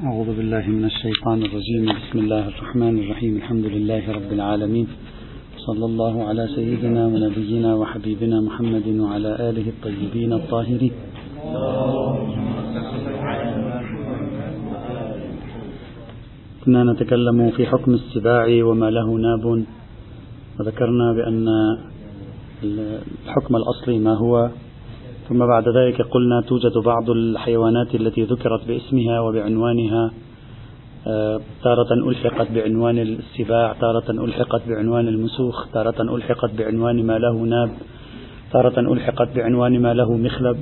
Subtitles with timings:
[0.00, 1.84] أعوذ بالله من الشيطان الرجيم.
[1.84, 3.36] بسم الله الرحمن الرحيم.
[3.36, 4.86] الحمد لله رب العالمين.
[5.56, 10.92] صلى الله على سيدنا ونبينا وحبيبنا محمد وعلى آله الطيبين الطاهرين.
[16.64, 19.44] كنا نتكلم في حكم السباع وما له ناب.
[20.60, 21.46] وذكرنا بأن
[23.28, 24.48] الحكم الأصلي ما هو
[25.30, 30.10] ثم بعد ذلك قلنا توجد بعض الحيوانات التي ذكرت باسمها وبعنوانها
[31.06, 37.70] آه، تارة ألحقت بعنوان السباع تارة ألحقت بعنوان المسوخ تارة ألحقت بعنوان ما له ناب
[38.52, 40.56] تارة ألحقت بعنوان ما له مخلب.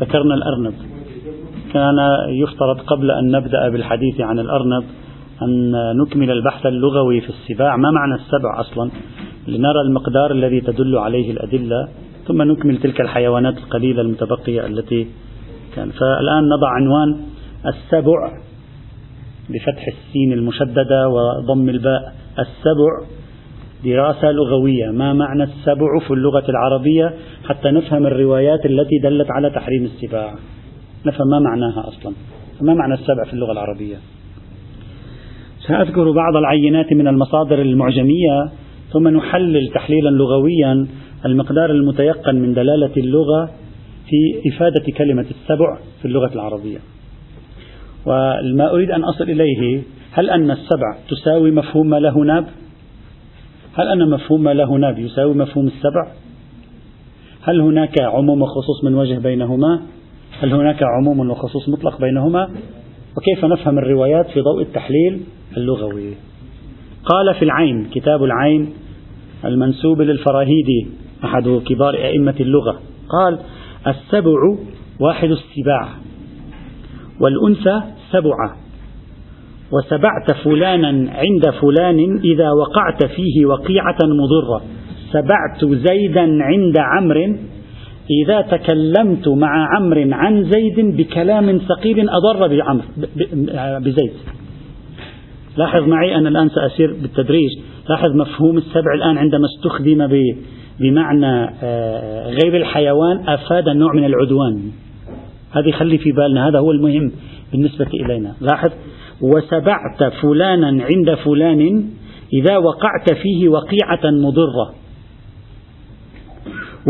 [0.00, 0.74] ذكرنا الأرنب.
[1.72, 4.84] كان يفترض قبل أن نبدأ بالحديث عن الأرنب
[5.42, 5.72] أن
[6.02, 7.76] نكمل البحث اللغوي في السباع.
[7.76, 8.90] ما معنى السبع أصلا؟
[9.48, 11.88] لنرى المقدار الذي تدل عليه الأدلة.
[12.26, 15.06] ثم نكمل تلك الحيوانات القليلة المتبقية التي
[15.76, 15.90] كان.
[15.90, 17.20] فالآن نضع عنوان
[17.66, 18.32] السبع
[19.50, 22.14] بفتح السين المشددة وضم الباء.
[22.38, 23.12] السبع
[23.84, 24.90] دراسة لغوية.
[24.90, 27.14] ما معنى السبع في اللغة العربية
[27.44, 30.34] حتى نفهم الروايات التي دلت على تحريم السباع؟
[31.06, 32.12] نفهم ما معناها أصلا.
[32.60, 33.96] ما معنى السبع في اللغة العربية؟
[35.68, 38.50] سأذكر بعض العينات من المصادر المعجمية
[38.92, 40.86] ثم نحلل تحليلا لغويا
[41.26, 43.50] المقدار المتيقن من دلالة اللغة
[44.08, 46.78] في إفادة كلمة السبع في اللغة العربية.
[48.06, 52.46] وما أريد أن أصل إليه هل أن السبع تساوي مفهوم ما له ناب؟
[53.74, 56.12] هل أن مفهوم ما له ناب يساوي مفهوم السبع؟
[57.42, 59.82] هل هناك عموم وخصوص من وجه بينهما؟
[60.40, 62.50] هل هناك عموم وخصوص مطلق بينهما؟
[63.16, 65.20] وكيف نفهم الروايات في ضوء التحليل
[65.56, 66.14] اللغوي؟
[67.04, 68.72] قال في العين كتاب العين
[69.44, 72.80] المنسوب للفراهيدي أحد كبار أئمة اللغة.
[73.08, 73.38] قال
[73.86, 74.40] السبع
[75.00, 75.88] واحد السباع
[77.20, 78.56] والأنثى سبعة
[79.72, 84.62] وسبعت فلانا عند فلان إذا وقعت فيه وقيعة مضرة.
[85.12, 87.36] سبعت زيدا عند عمرو
[88.24, 92.84] إذا تكلمت مع عمرو عن زيد بكلام ثقيل أضر بعمر
[93.78, 94.12] بزيد.
[95.56, 97.50] لاحظ معي أنا الآن سأسير بالتدريج.
[97.88, 100.06] لاحظ مفهوم السبع الآن عندما استخدم
[100.82, 104.62] بمعنى آه، غير الحيوان أفاد نوع من العدوان.
[105.52, 107.12] هذه خلي في بالنا هذا هو المهم
[107.52, 108.34] بالنسبة إلينا.
[108.40, 108.70] لاحظ
[109.20, 111.84] وسبعت فلانا عند فلان
[112.32, 114.74] إذا وقعت فيه وقيعة مضرة.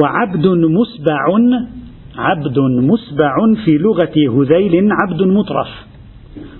[0.03, 1.27] وعبد مسبع
[2.19, 5.69] عبد مسبع في لغة هذيل عبد مطرف.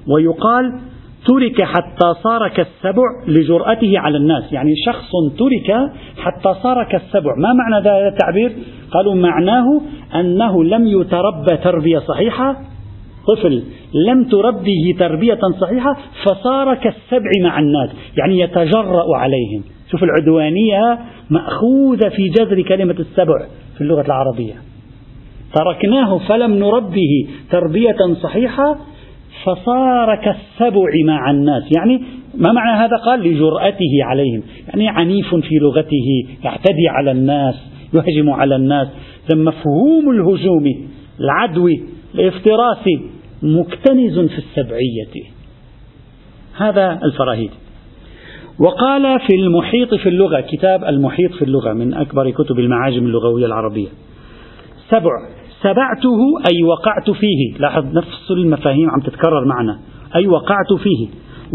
[0.07, 0.81] ويقال
[1.27, 4.53] ترك حتى صار كالسبع لجرأته على الناس.
[4.53, 8.53] يعني شخص ترك حتى صار كالسبع ما معنى هذا التعبير؟
[8.91, 9.81] قالوا معناه
[10.15, 12.57] أنه لم يتربى تربية صحيحة.
[13.29, 13.63] طفل
[14.09, 17.91] لم تربيه تربية صحيحة فصار كالسبع مع الناس.
[18.19, 19.63] يعني يتجرأ عليهم.
[19.91, 20.99] شوف العدوانية
[21.31, 24.55] مأخوذة في جذر كلمة السبع في اللغة العربية.
[25.55, 28.77] تركناه فلم نربه تربية صحيحة
[29.45, 31.63] فصار كالسبع مع الناس.
[31.77, 32.03] يعني
[32.35, 34.43] ما معنى هذا؟ قال لجرأته عليهم.
[34.69, 37.55] يعني عنيف في لغته يعتدي على الناس
[37.95, 38.89] يهجم على الناس.
[39.35, 40.65] مفهوم الهجوم
[41.21, 41.83] العدوي
[42.15, 42.89] الافتراس
[43.43, 45.33] مكتنز في السبعية.
[46.57, 47.51] هذا الفراهيد
[48.59, 53.89] وقال في المحيط في اللغة كتاب المحيط في اللغة من أكبر كتب المعاجم اللغوية العربية.
[54.89, 55.11] سبع.
[55.63, 56.21] سبعته
[56.53, 57.59] أي وقعت فيه.
[57.59, 59.79] لاحظ نفس المفاهيم عم تتكرر معنا.
[60.17, 61.09] أي وقعت فيه.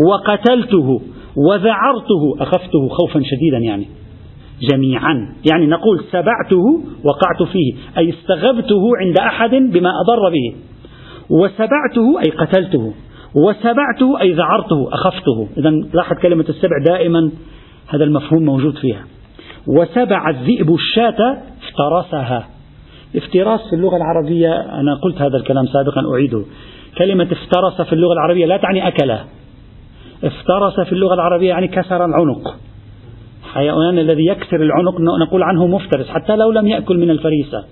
[0.09, 1.01] وقتلته.
[1.35, 2.35] وذعرته.
[2.39, 3.85] أخفته خوفا شديدا يعني.
[4.71, 5.35] جميعا.
[5.51, 7.73] يعني نقول سبعته وقعت فيه.
[7.97, 10.55] أي استغبته عند أحد بما أضر به.
[11.29, 12.93] وسبعته أي قتلته.
[13.35, 14.89] وسبعته أي ذعرته.
[14.93, 15.47] أخفته.
[15.57, 17.31] إذا لاحظ كلمة السبع دائما.
[17.87, 19.03] هذا المفهوم موجود فيها.
[19.67, 22.56] وسبع الذئب الشاة افترسها.
[23.15, 26.43] افتراس في اللغة العربية أنا قلت هذا الكلام سابقا أعيده.
[26.97, 29.23] كلمة افترس في اللغة العربية لا تعني أكله
[30.23, 32.55] افترس في اللغة العربية يعني كسر العنق.
[33.53, 37.63] حيوان الذي يكسر العنق نقول عنه مفترس حتى لو لم يأكل من الفريسة.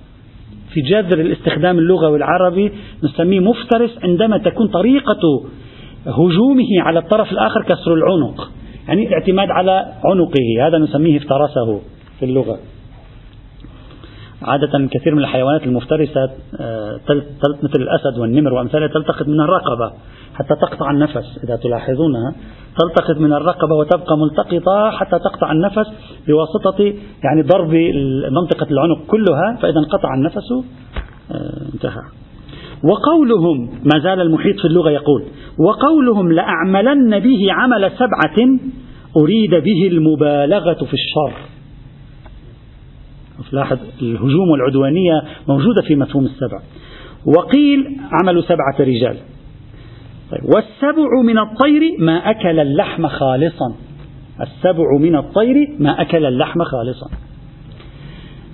[0.74, 2.72] في جذر الاستخدام اللغوي العربي
[3.04, 5.44] نسميه مفترس عندما تكون طريقة
[6.06, 8.52] هجومه على الطرف الآخر كسر العنق.
[8.88, 11.82] يعني الاعتماد على عنقه هذا نسميه افترسه
[12.20, 12.60] في اللغة.
[14.46, 17.00] عادة كثير من الحيوانات المفترسة آه،
[17.64, 19.92] مثل الأسد والنمر وأمثالها تلتقط من الرقبة
[20.36, 21.40] حتى تقطع النفس.
[21.44, 22.36] إذا تلاحظونها
[22.80, 25.88] تلتقط من الرقبة وتبقى ملتقطة حتى تقطع النفس
[26.28, 26.84] بواسطة
[27.24, 27.74] يعني ضرب
[28.32, 30.52] منطقة العنق كلها فإذا انقطع النفس
[31.32, 32.02] آه، انتهى.
[32.84, 35.24] وقولهم ما زال المحيط في اللغة يقول
[35.60, 38.60] وقولهم لأعملن به عمل سبعة
[39.18, 41.55] أريد به المبالغة في الشر.
[43.52, 46.62] لاحظ الهجوم والعدوانية موجودة في مفهوم السبع.
[47.26, 49.18] وقيل عمل سبعة رجال.
[50.32, 53.76] طيب والسبع من الطير ما أكل اللحم خالصا.
[54.42, 57.08] السبع من الطير ما أكل اللحم خالصا.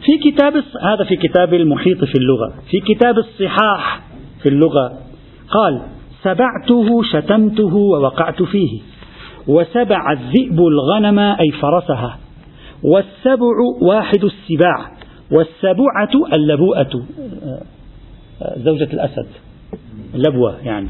[0.06, 2.54] في كتاب هذا في كتاب المحيط في اللغة.
[2.72, 4.02] في كتاب الصحاح
[4.44, 4.94] في اللغة.
[5.50, 5.82] قال
[6.24, 8.82] سبعته شتمته ووقعت فيه.
[9.48, 12.18] وسبع الذئب الغنم أي فرسها.
[12.84, 14.92] والسبع واحد السباع
[15.32, 17.04] والسبعة اللبوءة.
[18.58, 19.28] زوجة الأسد.
[20.14, 20.88] لبوة يعني.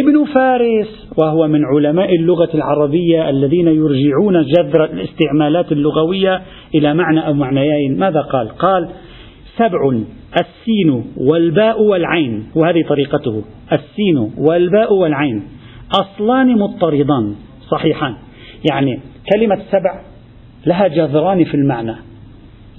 [0.00, 6.42] ابن فارس وهو من علماء اللغة العربية الذين يرجعون جذر الاستعمالات اللغوية
[6.74, 7.98] إلى معنى أو معنيين.
[7.98, 8.88] ماذا قال؟ قال
[9.56, 10.00] سبع
[10.40, 12.46] السين والباء والعين.
[12.54, 13.42] وهذه طريقته.
[13.72, 15.42] السين والباء والعين.
[16.00, 17.34] أصلان مضطردان
[17.70, 18.14] صحيحان.
[18.70, 19.00] يعني
[19.34, 20.00] كلمة سبع
[20.66, 21.94] لها جذران في المعنى.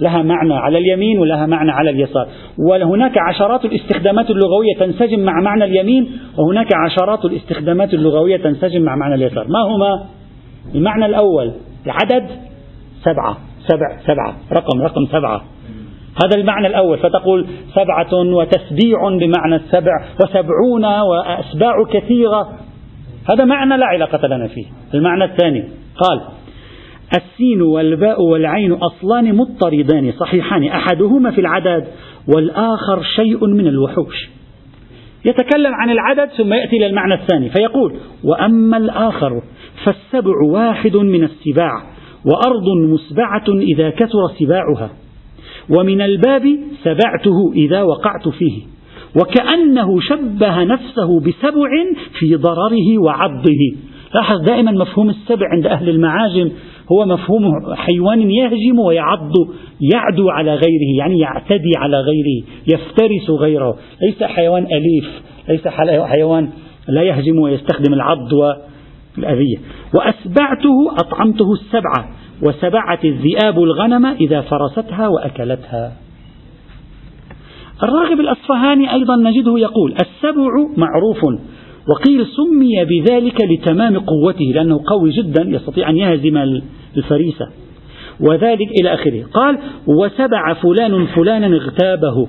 [0.00, 2.28] لها معنى على اليمين ولها معنى على اليسار.
[2.58, 9.14] وهناك عشرات الاستخدامات اللغوية تنسجم مع معنى اليمين وهناك عشرات الاستخدامات اللغوية تنسجم مع معنى
[9.14, 9.46] اليسار.
[9.48, 10.04] ما هما؟
[10.74, 11.52] المعنى الأول
[11.86, 12.30] العدد
[13.02, 13.36] سبعة
[13.68, 15.44] سبع سبعة رقم رقم سبعة.
[16.24, 19.92] هذا المعنى الأول فتقول سبعة وتسبيع بمعنى السبع
[20.22, 22.48] وسبعون وأسباع كثيرة.
[23.30, 24.64] هذا معنى لا علاقة لنا فيه.
[24.94, 25.64] المعنى الثاني
[25.96, 26.20] قال
[27.16, 31.86] السين والباء والعين أصلان مضطردان صحيحان أحدهما في العدد
[32.34, 34.28] والآخر شيء من الوحوش.
[35.24, 37.94] يتكلم عن العدد ثم يأتي إلى المعنى الثاني فيقول
[38.24, 39.42] وأما الآخر
[39.84, 41.82] فالسبع واحد من السباع
[42.24, 44.90] وأرض مسبعة إذا كثر سباعها
[45.70, 48.62] ومن الباب سبعته إذا وقعت فيه
[49.20, 51.68] وكأنه شبه نفسه بسبع
[52.18, 53.76] في ضرره وعضه.
[54.14, 56.50] لاحظ دائما مفهوم السبع عند أهل المعاجم
[56.92, 59.32] هو مفهوم حيوان يهجم ويعض
[59.94, 63.76] يعدو على غيره يعني يعتدي على غيره يفترس غيره.
[64.02, 66.48] ليس حيوان أليف ليس حيوان
[66.88, 69.56] لا يهجم ويستخدم العض والأذية
[69.94, 72.08] وأسبعته أطعمته السبعة
[72.42, 75.92] وسبعت الذئاب الغنم إذا فرستها وأكلتها.
[77.82, 81.24] الراغب الأصفهاني أيضا نجده يقول السبع معروف
[81.88, 86.60] وقيل سمي بذلك لتمام قوته لأنه قوي جدا يستطيع أن يهزم
[86.96, 87.48] الفريسة
[88.20, 89.24] وذلك إلى آخره.
[89.34, 92.28] قال وسبع فلان فلانا اغتابه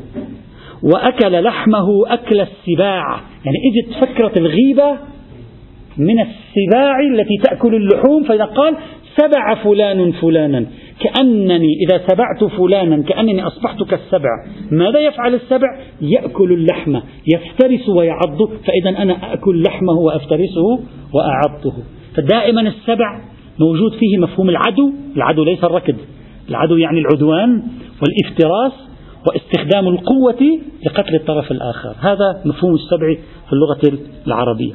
[0.84, 3.22] وأكل لحمه أكل السباع.
[3.46, 4.98] يعني إجت فكرة الغيبة
[5.98, 8.76] من السباع التي تأكل اللحوم فإذا قال
[9.18, 10.66] سبع فلان فلانا
[11.00, 14.30] كأنني إذا سبعت فلانا كأنني أصبحت كالسبع
[14.72, 17.00] ماذا يفعل السبع؟ يأكل اللحم
[17.34, 20.80] يفترس ويعض فإذا أنا أكل لحمه وأفترسه
[21.14, 21.74] وأعضه.
[22.16, 23.22] فدائما السبع
[23.60, 24.94] موجود فيه مفهوم العدو.
[25.16, 25.96] العدو ليس الركض.
[26.50, 27.64] العدو يعني العدوان
[28.02, 28.90] والافتراس
[29.28, 31.96] واستخدام القوة لقتل الطرف الآخر.
[32.00, 33.16] هذا مفهوم السبع
[33.48, 34.74] في اللغة العربية.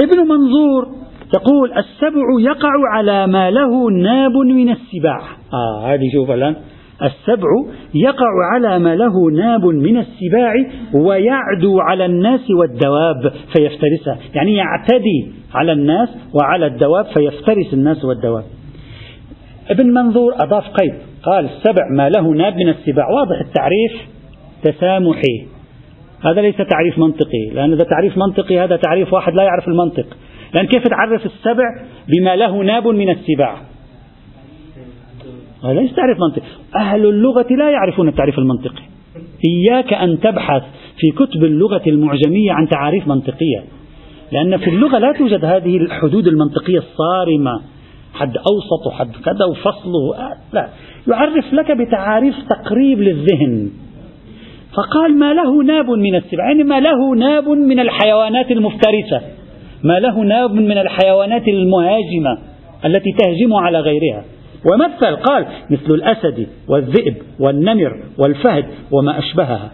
[0.00, 0.88] ابن منظور
[1.32, 5.20] تقول السبع يقع على ما له ناب من السباع.
[5.52, 6.56] آه هذه شوف الآن.
[7.02, 7.48] السبع
[7.94, 10.54] يقع على ما له ناب من السباع
[10.94, 18.44] ويعدو على الناس والدواب فيفترسها يعني يعتدي على الناس وعلى الدواب فيفترس الناس والدواب.
[19.70, 23.08] ابن منظور أضاف قيد قال السبع ما له ناب من السباع.
[23.10, 23.92] واضح التعريف
[24.62, 25.46] تسامحي.
[26.24, 30.06] هذا ليس تعريف منطقي لأن هذا تعريف منطقي هذا تعريف واحد لا يعرف المنطق.
[30.54, 31.64] لأن كيف تعرف السبع
[32.08, 33.56] بما له ناب من السباع؟
[35.64, 36.46] هذا ليس تعريف منطقي.
[36.76, 38.82] أهل اللغة لا يعرفون التعريف المنطقي.
[39.46, 40.62] إياك أن تبحث
[40.98, 43.64] في كتب اللغة المعجمية عن تعاريف منطقية.
[44.32, 47.60] لأن في اللغة لا توجد هذه الحدود المنطقية الصارمة.
[48.14, 50.34] حد أوسط وحد كذا وفصله.
[50.52, 50.68] لا.
[51.08, 53.70] يعرف لك بتعاريف تقريب للذهن.
[54.74, 59.20] فقال ما له ناب من السبع يعني ما له ناب من الحيوانات المفترسة.
[59.84, 62.38] ما له ناب من الحيوانات المهاجمة
[62.84, 64.24] التي تهجم على غيرها.
[64.72, 69.70] ومثل قال مثل الأسد والذئب والنمر والفهد وما أشبهها.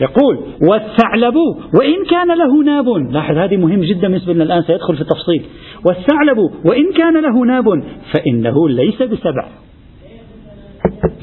[0.00, 0.38] يقول
[0.70, 1.36] والثعلب
[1.78, 2.88] وإن كان له ناب.
[2.88, 5.42] لاحظ هذه مهم جدا بالنسبة لنا الآن سيدخل في التفصيل.
[5.86, 7.64] والثعلب وإن كان له ناب
[8.12, 9.48] فإنه ليس بسبع.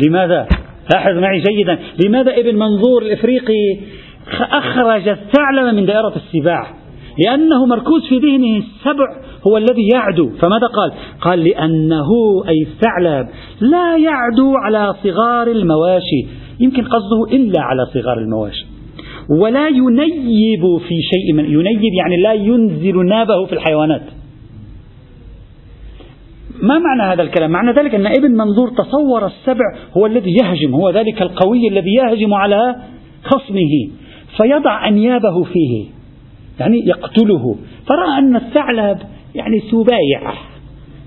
[0.08, 0.48] لماذا؟
[0.94, 1.80] لاحظ معي جيدا.
[2.06, 3.78] لماذا ابن منظور الإفريقي
[4.40, 6.68] أخرج الثعلب من دائرة السباع؟
[7.26, 9.06] لأنه مركوز في ذهنه السبع
[9.48, 10.30] هو الذي يعدو.
[10.30, 12.10] فماذا قال؟ قال لأنه
[12.48, 13.28] أي الثعلب
[13.62, 16.28] لا يعدو على صغار المواشي.
[16.62, 18.66] يمكن قصده إلا على صغار المواشي.
[19.30, 24.02] ولا ينيب في شيء من ينيب يعني لا ينزل نابه في الحيوانات.
[26.62, 29.66] ما معنى هذا الكلام؟ معنى ذلك أن ابن منظور تصور السبع
[29.98, 32.76] هو الذي يهجم هو ذلك القوي الذي يهجم على
[33.24, 33.90] خصمه
[34.38, 35.86] فيضع أنيابه فيه
[36.60, 37.56] يعني يقتله.
[37.88, 38.98] فرأى أن الثعلب
[39.36, 40.34] يعني سبايع.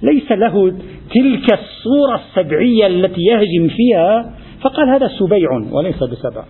[0.02, 0.70] ليس له
[1.14, 4.34] تلك الصورة السبعية التي يهجم فيها
[4.64, 6.44] فقال هذا سبيع وليس بسبع.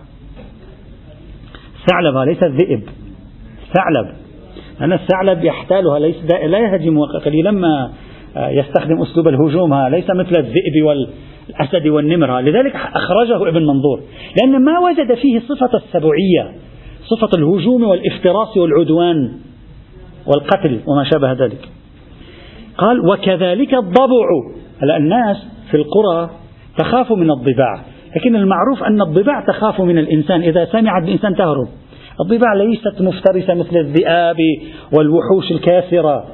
[1.89, 2.83] ثعلب ليس الذئب
[3.73, 4.15] ثعلب.
[4.81, 7.91] أن الثعلب يحتالها ليس لا يهجم قليلا ما
[8.37, 9.73] يستخدم أسلوب الهجوم.
[9.73, 12.39] ليس مثل الذئب والأسد والنمر.
[12.39, 14.01] لذلك أخرجه ابن منظور.
[14.41, 16.55] لأن ما وجد فيه صفة السبعية
[17.03, 19.37] صفة الهجوم والافتراس والعدوان
[20.27, 21.69] والقتل وما شابه ذلك.
[22.77, 24.27] قال وكذلك الضبع.
[24.83, 25.37] هلا الناس
[25.71, 26.29] في القرى
[26.77, 27.94] تخاف من الضباع.
[28.15, 30.41] لكن المعروف أن الضباع تخاف من الإنسان.
[30.41, 31.67] إذا سمعت الإنسان تهرب.
[32.21, 34.37] الضباع ليست مفترسة مثل الذئاب
[34.97, 36.25] والوحوش الكاسرة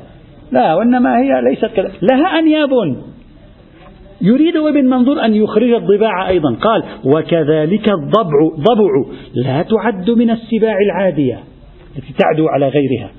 [0.52, 1.92] لا وإنما هي ليست كذا.
[2.02, 2.70] لها أنياب.
[4.22, 6.56] يريد ابن منظور أن يخرج الضباع أيضا.
[6.56, 8.90] قال وكذلك الضبع ضبع
[9.34, 11.40] لا تعد من السباع العادية
[11.98, 13.10] التي تعدو على غيرها.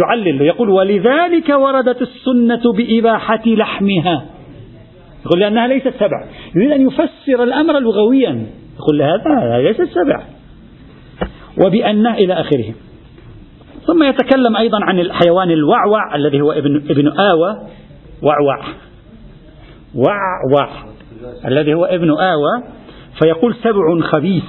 [0.00, 4.33] يعلل يقول ولذلك وردت السنة بإباحة لحمها.
[5.26, 6.24] يقول لأنها ليست سبع.
[6.56, 8.46] يريد أن يفسر الأمر لغويا.
[8.78, 10.22] يقول هذا ليست سبع.
[11.64, 12.74] وبأنه إلى آخره.
[13.86, 17.56] ثم يتكلم أيضا عن الحيوان الوعوع الذي هو ابن ابن آوى.
[18.22, 18.58] وعوع.
[19.94, 20.68] وعوع.
[21.46, 22.62] الذي هو ابن آوى.
[23.22, 24.44] فيقول سبع خبيث.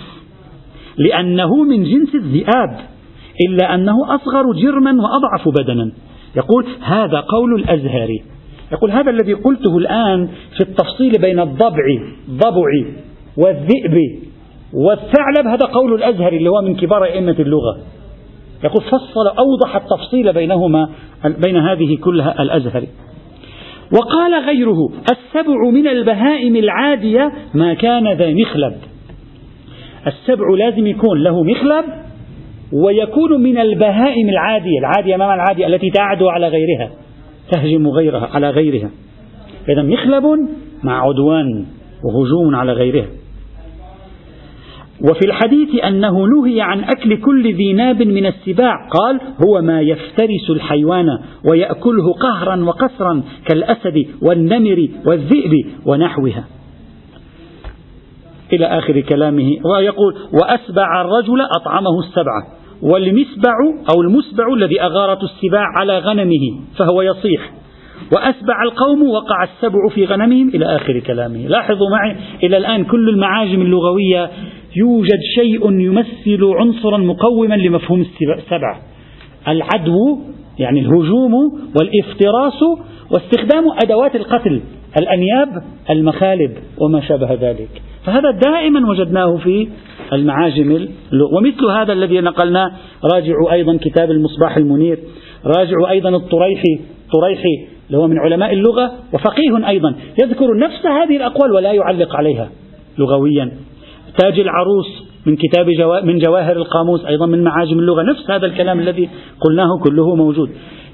[0.98, 2.80] لأنه من جنس الذئاب.
[3.50, 5.92] إلا أنه أصغر جرما وأضعف بدنا.
[6.36, 8.35] يقول هذا قول الأزهري.
[8.72, 11.84] يقول هذا الذي قلته الآن في التفصيل بين الضبع
[12.30, 12.72] ضبع
[13.38, 13.98] والذئب
[14.74, 17.78] والثعلب هذا قول الأزهري اللي هو من كبار أئمة اللغة.
[18.64, 20.90] يقول فصل أوضح التفصيل بينهما
[21.46, 22.88] بين هذه كلها الأزهري.
[23.94, 28.74] وقال غيره السبع من البهائم العادية ما كان ذا مخلب.
[30.08, 31.86] السبع لازم يكون له مخلب
[32.74, 36.90] ويكون من البهائم العادية العادية ما العادية؟ التي تعدو على غيرها.
[37.52, 38.90] تهجم غيرها على غيرها.
[39.70, 40.24] إذا مخلب
[40.84, 41.66] مع عدوان
[42.04, 43.08] وهجوم على غيرها.
[45.02, 48.90] وفي الحديث أنه نهي عن أكل كل ذي ناب من السباع.
[48.90, 51.06] قال هو ما يفترس الحيوان
[51.46, 55.52] ويأكله قهرا وقسرا كالأسد والنمر والذئب
[55.86, 56.46] ونحوها.
[58.54, 62.65] إلى آخر كلامه ويقول وأسبع الرجل أطعمه السبعة.
[62.82, 63.54] والمسبع
[63.96, 67.52] أو المسبع الذي أغارت السباع على غنمه فهو يصيح.
[68.16, 71.48] وأسبع القوم وقع السبع في غنمهم إلى آخر كلامه.
[71.48, 74.32] لاحظوا معي إلى الآن كل المعاجم اللغوية
[74.76, 78.06] يوجد شيء يمثل عنصرا مقوما لمفهوم
[78.38, 78.80] السبع
[79.48, 80.20] العدو
[80.60, 81.34] يعني الهجوم
[81.80, 82.64] والإفتراس
[83.12, 84.62] واستخدام أدوات القتل.
[84.98, 87.70] الأنياب المخالب وما شابه ذلك.
[88.06, 89.68] فهذا دائما وجدناه في
[90.14, 90.88] المعاجم
[91.38, 92.72] ومثل هذا الذي نقلناه
[93.14, 95.00] راجعوا أيضا كتاب المصباح المنير
[95.58, 96.80] راجعوا أيضا الطريحي
[97.14, 99.96] طريحي اللي هو من علماء اللغة وفقيه أيضا.
[100.24, 102.50] يذكر نفس هذه الأقوال ولا يعلق عليها
[102.98, 103.52] لغويا.
[104.18, 108.04] تاج العروس من كتاب جوا من جواهر القاموس أيضا من معاجم اللغة.
[108.04, 109.10] نفس هذا الكلام الذي
[109.42, 110.50] قلناه كله موجود.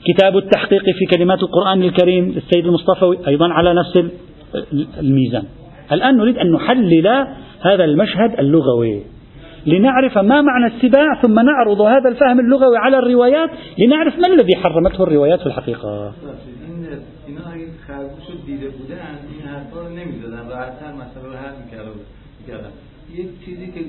[0.06, 4.12] كتاب التحقيق في كلمات القرآن الكريم للسيد المصطفوي أيضا على نفس
[5.00, 5.44] الميزان.
[5.92, 7.08] الآن نريد أن نحلل
[7.62, 9.04] هذا المشهد اللغوي.
[9.66, 15.04] لنعرف ما معنى السباع ثم نعرض هذا الفهم اللغوي على الروايات لنعرف ما الذي حرمته
[15.04, 16.14] الروايات في الحقيقة.
[23.14, 23.82] یک چیزی که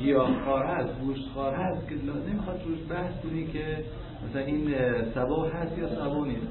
[0.00, 3.64] گیاهخوار هست گوشتخوار هست که نمیخواد روش بحث کنی که
[4.30, 4.74] مثلا این
[5.14, 6.46] سبا هست یا سبا نیست؟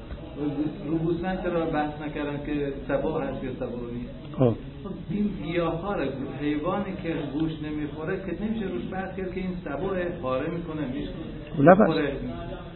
[0.86, 4.54] رو گوسفند چرا بحث نکردن که سبا هست یا سبا نیست؟ خب.
[4.84, 6.08] خب این گیاهخوار
[6.40, 11.12] حیوانی که گوش نمی‌خوره که نمیشه روش بحث کرد که این سبا خاره می‌کنه میشه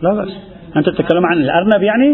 [0.03, 0.29] لا بأس.
[0.77, 2.11] أنت تتكلم عن الأرنب يعني؟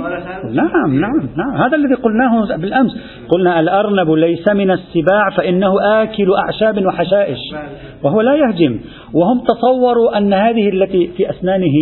[0.52, 1.55] نعم نعم نعم.
[1.55, 2.97] هذا الذي قلناه بالأمس.
[3.28, 7.38] قلنا الأرنب ليس من السباع فإنه آكل أعشاب وحشائش
[8.02, 8.81] وهو لا يهجم.
[9.14, 11.75] وهم تصوروا أن هذه التي في أسنانه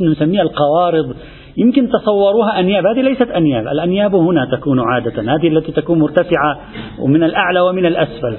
[0.00, 1.14] نسميها القوارض
[1.56, 2.86] يمكن تصوروها أنياب.
[2.86, 3.66] هذه ليست أنياب.
[3.66, 5.22] الأنياب هنا تكون عادة.
[5.22, 6.58] هذه التي تكون مرتفعة
[7.02, 8.36] ومن الأعلى ومن الأسفل.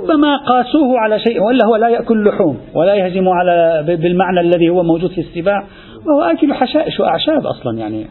[0.00, 4.82] ربما قاسوه على شيء وإلا هو لا يأكل لحوم ولا يهجم على بالمعنى الذي هو
[4.82, 5.66] موجود في السباع.
[6.06, 8.06] وهو آكل حشائش وأعشاب أصلا يعني.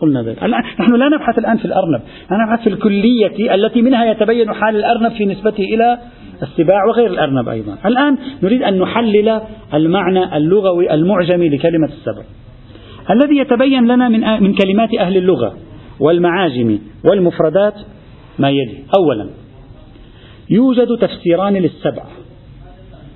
[0.00, 0.42] قلنا ذلك.
[0.80, 2.00] نحن لا نبحث الآن في الأرنب.
[2.32, 5.98] نبحث في الكلية التي منها يتبين حال الأرنب في نسبته إلى
[6.42, 7.76] السباع وغير الأرنب أيضا.
[7.86, 9.40] الآن نريد أن نحلل
[9.74, 12.22] المعنى اللغوي المعجمي لكلمة السبع.
[13.10, 15.56] الذي يتبين لنا من من كلمات أهل اللغة
[16.00, 17.74] والمعاجم والمفردات
[18.38, 18.78] ما يلي.
[18.98, 19.30] أولا
[20.50, 22.02] يوجد تفسيران للسبع.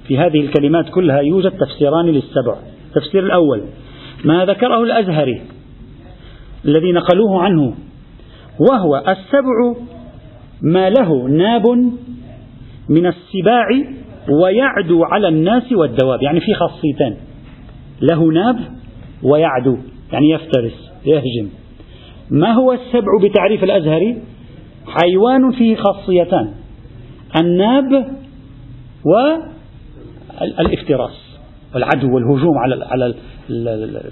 [0.08, 2.56] في هذه الكلمات كلها يوجد تفسيران للسبع.
[2.96, 3.62] التفسير الأول.
[4.24, 5.42] ما ذكره الأزهري
[6.64, 7.74] الذي نقلوه عنه
[8.70, 9.82] وهو السبع
[10.62, 11.66] ما له ناب
[12.88, 13.68] من السباع
[14.42, 17.16] ويعدو على الناس والدواب يعني في خاصيتين
[18.00, 18.58] له ناب
[19.22, 19.76] ويعدو
[20.12, 21.48] يعني يفترس يهجم.
[22.30, 24.22] ما هو السبع بتعريف الأزهري؟
[24.86, 26.54] حيوان فيه خاصيتان
[27.40, 28.06] الناب
[30.40, 31.21] والإفتراس.
[31.74, 33.14] والعدو والهجوم على على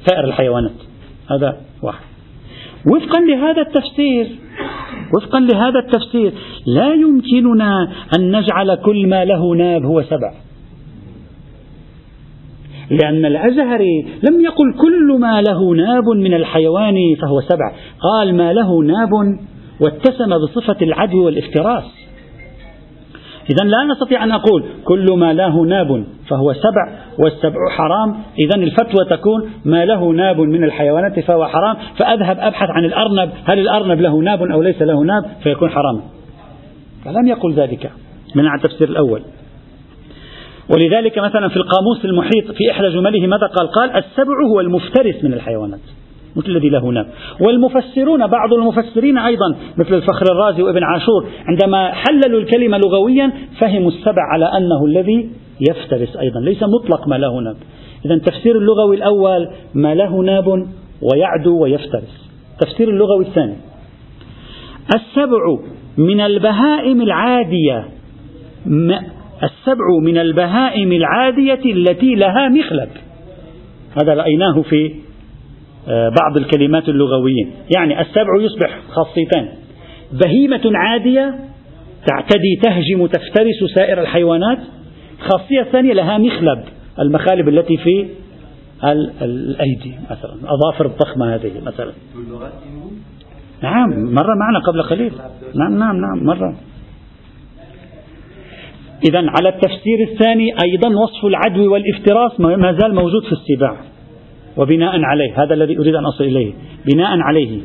[0.06, 0.80] سائر الحيوانات.
[1.30, 2.04] هذا واحد.
[2.86, 4.26] وفقا لهذا التفسير
[5.16, 6.32] وفقا لهذا التفسير
[6.66, 10.32] لا يمكننا أن نجعل كل ما له ناب هو سبع.
[12.90, 17.72] لأن الأزهري لم يقل كل ما له ناب من الحيوان فهو سبع.
[18.00, 19.10] قال ما له ناب
[19.80, 21.99] واتسم بصفة العدو والافتراس.
[23.50, 28.16] إذا لا نستطيع أن أقول كل ما له ناب فهو سبع والسبع حرام.
[28.38, 31.76] إذا الفتوى تكون ما له ناب من الحيوانات فهو حرام.
[31.98, 36.00] فأذهب أبحث عن الأرنب هل الأرنب له ناب أو ليس له ناب؟ فيكون حراما
[37.04, 37.90] فلم يقل ذلك.
[38.34, 39.22] من التفسير الأول.
[40.68, 45.32] ولذلك مثلا في القاموس المحيط في إحدى جمله ماذا قال؟ قال السبع هو المفترس من
[45.32, 45.80] الحيوانات.
[46.36, 47.06] مثل الذي له ناب
[47.40, 54.22] والمفسرون بعض المفسرين أيضا مثل الفخر الرازي وابن عاشور عندما حللوا الكلمة لغويا فهموا السبع
[54.32, 55.30] على أنه الذي
[55.70, 56.40] يفترس أيضا.
[56.40, 57.56] ليس مطلق ما له ناب
[58.04, 60.66] إذا التفسير اللغوي الأول ما له ناب
[61.02, 62.30] ويعدو ويفترس.
[62.52, 63.56] التفسير اللغوي الثاني.
[64.94, 65.58] السبع
[65.98, 67.88] من البهائم العادية.
[69.42, 72.88] السبع من البهائم العادية التي لها مخلب.
[74.02, 74.94] هذا رأيناه في
[75.88, 77.44] بعض الكلمات اللغوية.
[77.76, 79.48] يعني السبع يصبح خاصيتان
[80.12, 81.34] بهيمة عادية
[82.06, 84.58] تعتدي تهجم تفترس سائر الحيوانات.
[85.18, 86.64] الخاصية الثانية لها مخلب
[87.00, 88.06] المخالب التي في
[89.22, 91.92] الأيدي مثلا الأظافر الضخمة هذه مثلا.
[93.62, 95.12] نعم مرة معنا قبل قليل.
[95.54, 96.56] نعم نعم نعم مرة.
[99.08, 103.76] إذا على التفسير الثاني أيضا وصف العدو والافتراس ما زال موجود في السباع.
[104.56, 106.52] وبناء عليه هذا الذي أريد أن أصل إليه
[106.92, 107.60] بناء عليه.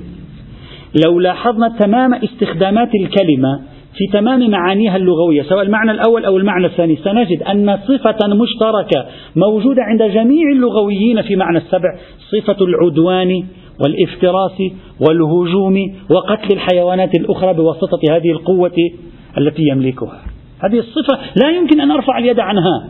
[1.05, 3.59] لو لاحظنا تمام استخدامات الكلمة
[3.97, 9.81] في تمام معانيها اللغوية سواء المعنى الأول أو المعنى الثاني سنجد أن صفة مشتركة موجودة
[9.83, 11.97] عند جميع اللغويين في معنى السبع
[12.31, 13.43] صفة العدوان
[13.83, 14.61] والافتراس
[14.99, 18.91] والهجوم وقتل الحيوانات الأخرى بواسطة هذه القوة
[19.37, 20.21] التي يملكها.
[20.63, 22.87] هذه الصفة لا يمكن أن أرفع اليد عنها.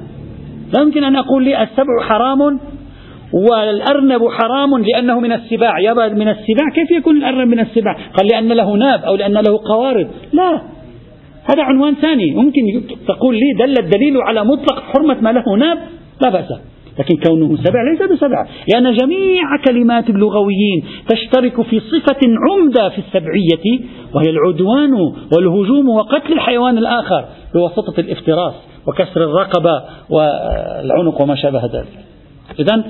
[0.76, 2.60] لا يمكن أن أقول لي السبع حرام
[3.34, 5.80] والأرنب حرام لأنه من السباع.
[5.80, 9.60] يبقى من السباع؟ كيف يكون الأرنب من السباع؟ قال لأن له ناب أو لأن له
[9.66, 10.08] قوارض.
[10.34, 10.62] لا.
[11.50, 12.32] هذا عنوان ثاني.
[12.32, 12.62] ممكن
[13.08, 15.78] تقول لي دل الدليل على مطلق حرمة ما له ناب؟
[16.22, 16.54] لا بأس.
[17.00, 18.48] لكن كونه سبع ليس بسبع.
[18.74, 23.80] لأن جميع كلمات اللغويين تشترك في صفة عمدة في السبعية
[24.14, 24.94] وهي العدوان
[25.34, 28.54] والهجوم وقتل الحيوان الآخر بواسطة الافتراس
[28.88, 32.06] وكسر الرقبة والعنق وما شابه ذلك.
[32.60, 32.84] إذا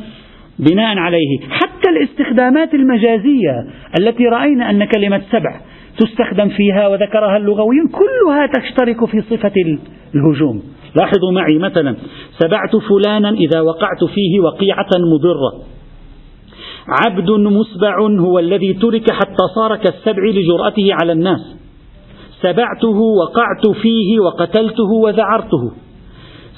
[0.60, 1.40] بناء عليه.
[1.50, 3.68] حتى الاستخدامات المجازية
[4.00, 5.62] التي رأينا أن كلمة سبع
[5.98, 9.54] تستخدم فيها وذكرها اللغويون كلها تشترك في صفة
[10.16, 10.64] الهجوم.
[10.96, 11.96] لاحظوا معي مثلا
[12.38, 15.66] سبعت فلانا إذا وقعت فيه وقيعة مضرة.
[16.88, 21.56] عبد مسبع هو الذي ترك حتى صار كالسبع لجرأته على الناس.
[22.42, 25.72] سبعته وقعت فيه وقتلته وذعرته.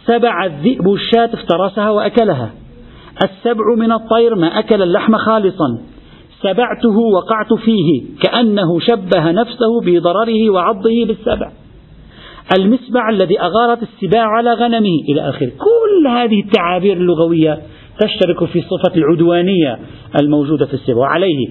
[0.05, 2.51] سبع الذئب الشاة افترسها وأكلها.
[3.23, 5.79] السبع من الطير ما أكل اللحم خالصا.
[6.41, 11.51] سبعته وقعت فيه كأنه شبه نفسه بضرره وعضه بالسبع.
[12.59, 15.47] المسبع الذي أغارت السباع على غنمه إلى آخره.
[15.47, 17.59] كل هذه التعابير اللغوية
[17.99, 19.79] تشترك في صفة العدوانية
[20.21, 20.97] الموجودة في السبع.
[20.97, 21.47] وعليه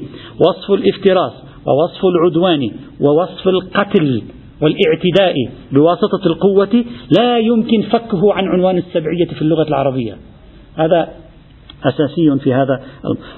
[0.48, 1.32] وصف الافتراس
[1.66, 4.22] ووصف العدوان ووصف القتل
[4.62, 5.34] والاعتداء
[5.72, 6.84] بواسطة القوة
[7.18, 10.16] لا يمكن فكه عن عنوان السبعية في اللغة العربية.
[10.76, 11.08] هذا
[11.88, 12.80] أساسي في هذا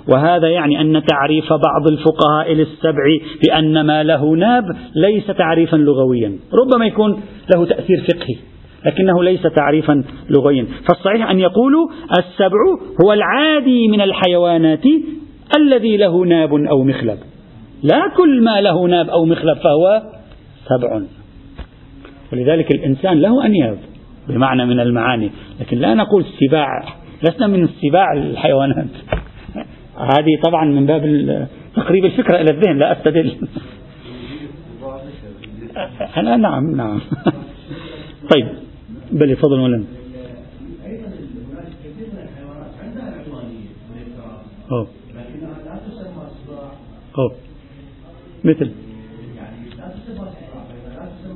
[0.08, 3.04] وهذا يعني أن تعريف بعض الفقهاء للسبع
[3.46, 6.32] بأن ما له ناب ليس تعريفا لغويا.
[6.52, 7.20] ربما يكون
[7.54, 8.36] له تأثير فقهي
[8.86, 10.66] لكنه ليس تعريفا لغويا.
[10.88, 12.58] فالصحيح أن يقولوا السبع
[13.04, 14.84] هو العادي من الحيوانات
[15.56, 17.18] الذي له ناب أو مخلب.
[17.82, 20.02] لا كل ما له ناب أو مخلب فهو
[20.64, 21.02] سبع.
[22.32, 23.78] ولذلك الإنسان له أنياب
[24.28, 25.30] بمعنى من المعاني.
[25.60, 26.82] لكن لا نقول السباع
[27.22, 28.86] لسنا من السباع الحيوانات.
[29.96, 31.02] هذه طبعا من باب
[31.76, 33.36] تقريب الفكرة إلى الذهن لا أستدل.
[36.16, 37.00] أنا نعم نعم.
[38.34, 38.48] طيب
[39.12, 39.84] بل تفضل مولانا
[44.72, 44.88] أوه.
[47.18, 47.32] أوه.
[48.44, 48.70] مثل.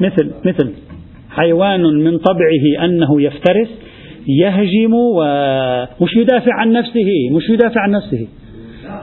[0.00, 0.74] مثل مثل.
[1.30, 3.68] حيوان من طبعه أنه يفترس
[4.26, 8.28] يهجم ومش يدافع عن نفسه مش يدافع عن نفسه.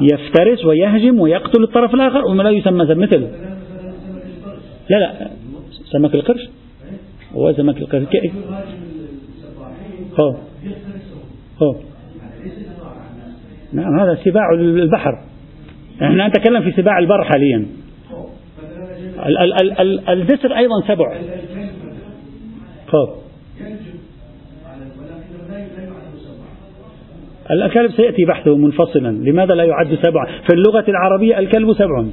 [0.02, 3.28] يفترس ويهجم ويقتل الطرف الآخر وما لا يسمى مثل
[4.90, 5.30] لا لا.
[5.92, 6.50] سمك القرش.
[7.34, 8.04] هو سمك القرش.
[8.04, 8.32] كيف؟
[10.20, 10.36] هو.
[11.64, 11.76] هو.
[13.74, 15.24] نعم هذا سباع البحر.
[16.02, 17.66] إحنا نتكلم في سباع البر حاليا.
[20.10, 21.18] الجسر أيضا سبع.
[22.88, 23.10] خب
[27.52, 29.10] الكلب سيأتي بحثه منفصلا.
[29.30, 32.06] لماذا لا يعد سبعا؟ في اللغة العربية الكلب سبع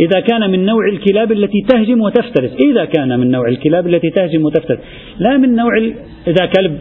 [0.00, 2.50] إذا كان من نوع الكلاب التي تهجم وتفترس.
[2.70, 4.78] إذا كان من نوع الكلاب التي تهجم وتفترس.
[5.18, 5.76] لا من نوع
[6.26, 6.78] إذا كلب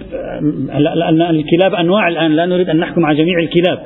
[0.79, 2.31] لأن الكلاب أنواع الآن.
[2.31, 3.79] لا نريد أن نحكم على جميع الكلاب.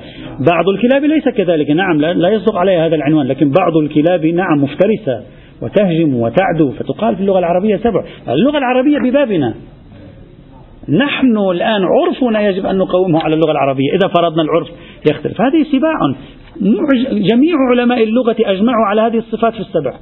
[0.51, 1.69] بعض الكلاب ليس كذلك.
[1.71, 3.27] نعم لا يصدق عليها هذا العنوان.
[3.27, 5.23] لكن بعض الكلاب نعم مفترسة
[5.61, 6.71] وتهجم وتعدو.
[6.71, 9.53] فتقال في اللغة العربية سبع اللغة العربية ببابنا.
[10.89, 13.91] نحن الآن عرفنا يجب أن نقومه على اللغة العربية.
[13.93, 14.67] إذا فرضنا العرف
[15.11, 15.41] يختلف.
[15.41, 15.99] هذه سباع.
[17.11, 19.93] جميع علماء اللغة أجمعوا على هذه الصفات في السبع.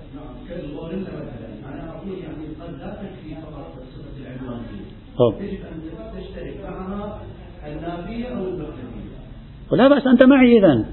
[9.71, 10.85] ولا بأس أنت معي إذن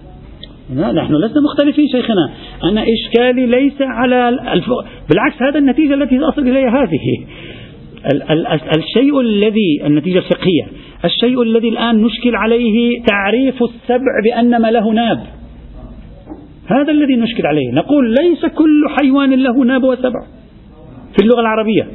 [0.71, 2.31] نحن لسنا مختلفين شيخنا.
[2.65, 4.65] أنا إشكالي ليس على الف...
[5.11, 7.27] بالعكس هذا النتيجة التي أصل إليها هذه.
[8.77, 10.67] الشيء الذي النتيجة الفقهية
[11.05, 15.21] الشيء الذي الآن نشكل عليه تعريف السبع بأن ما له ناب.
[16.67, 17.73] هذا الذي نشكل عليه.
[17.73, 20.21] نقول ليس كل حيوان له ناب وسبع
[21.17, 21.89] في اللغة العربية.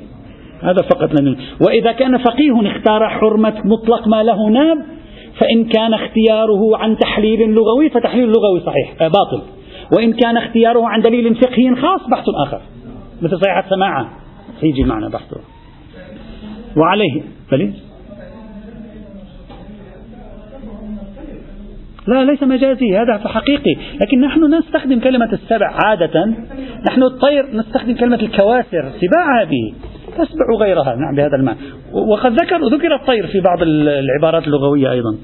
[0.61, 1.35] هذا فقط لن
[1.67, 4.77] وإذا كان فقيه اختار حرمة مطلق ما له ناب
[5.39, 9.41] فإن كان اختياره عن تحليل لغوي فتحليل لغوي صحيح آه، باطل.
[9.97, 12.61] وإن كان اختياره عن دليل فقهي خاص بحث آخر.
[13.21, 14.09] مثل صحيحة سماعة
[14.63, 15.37] يجي معنا بحثه.
[16.79, 17.21] وعليه.
[17.51, 17.73] بلي
[22.07, 23.75] لا ليس مجازي هذا حقيقي.
[24.01, 26.25] لكن نحن نستخدم كلمة السبع عادة.
[26.89, 29.73] نحن الطير نستخدم كلمة الكواسر سباع هذه.
[30.17, 31.57] تسبع غيرها نعم بهذا المعنى.
[32.11, 35.17] وقد ذكر ذكر الطير في بعض العبارات اللغوية أيضا.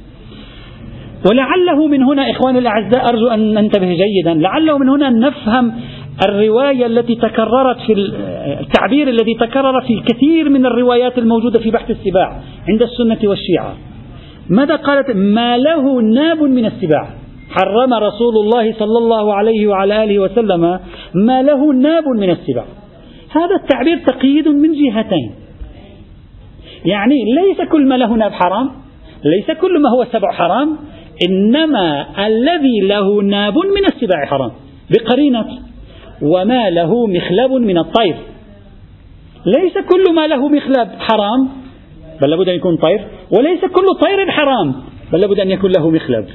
[1.32, 4.34] ولعله من هنا إخواني الأعزاء أرجو أن ننتبه جيدا.
[4.34, 5.74] لعله من هنا نفهم
[6.24, 7.94] الرواية التي تكررت في
[8.60, 13.74] التعبير الذي تكرر في كثير من الروايات الموجودة في بحث السباع عند السنة والشيعة.
[14.50, 17.10] ماذا قالت؟ ما له ناب من السباع.
[17.50, 20.80] حرم رسول الله صلى الله عليه وعلى آله وسلم
[21.16, 22.66] ما له ناب من السباع.
[23.32, 25.32] هذا التعبير تقييد من جهتين.
[26.86, 28.72] يعني ليس كل ما له ناب حرام
[29.26, 30.78] ليس كل ما هو سبع حرام
[31.30, 34.52] إنما الذي له ناب من السباع حرام.
[34.92, 35.46] بقرينة
[36.22, 38.16] وما له مخلب من الطير.
[39.46, 41.50] ليس كل ما له مخلب حرام
[42.22, 44.76] بل لابد أن يكون طير وليس كل طير حرام
[45.14, 46.26] بل لابد أن يكون له مخلب.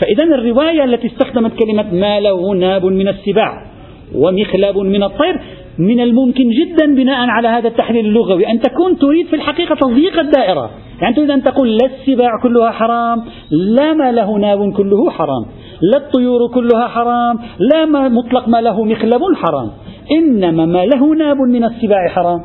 [0.00, 3.66] فإذا الرواية التي استخدمت كلمة ما له ناب من السباع
[4.14, 5.40] ومخلب من الطير
[5.78, 8.46] من الممكن جدا بناء على هذا التحليل اللغوي.
[8.46, 10.70] أن تكون تريد في الحقيقة تضييق الدائرة.
[11.02, 15.44] يعني تريد أن تقول لا السباع كلها حرام لا ما له ناب كله حرام.
[15.92, 17.38] لا الطيور كلها حرام
[17.72, 19.70] لا ما مطلق ما له مخلب حرام.
[20.18, 22.40] إنما ما له ناب من السباع حرام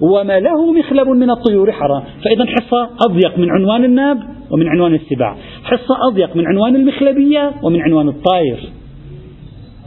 [0.00, 2.02] وما له مخلب من الطيور حرام.
[2.24, 4.18] فإذا حصة أضيق من عنوان الناب
[4.50, 5.36] ومن عنوان السباع.
[5.64, 8.58] حصة أضيق من عنوان المخلبية ومن عنوان الطائر.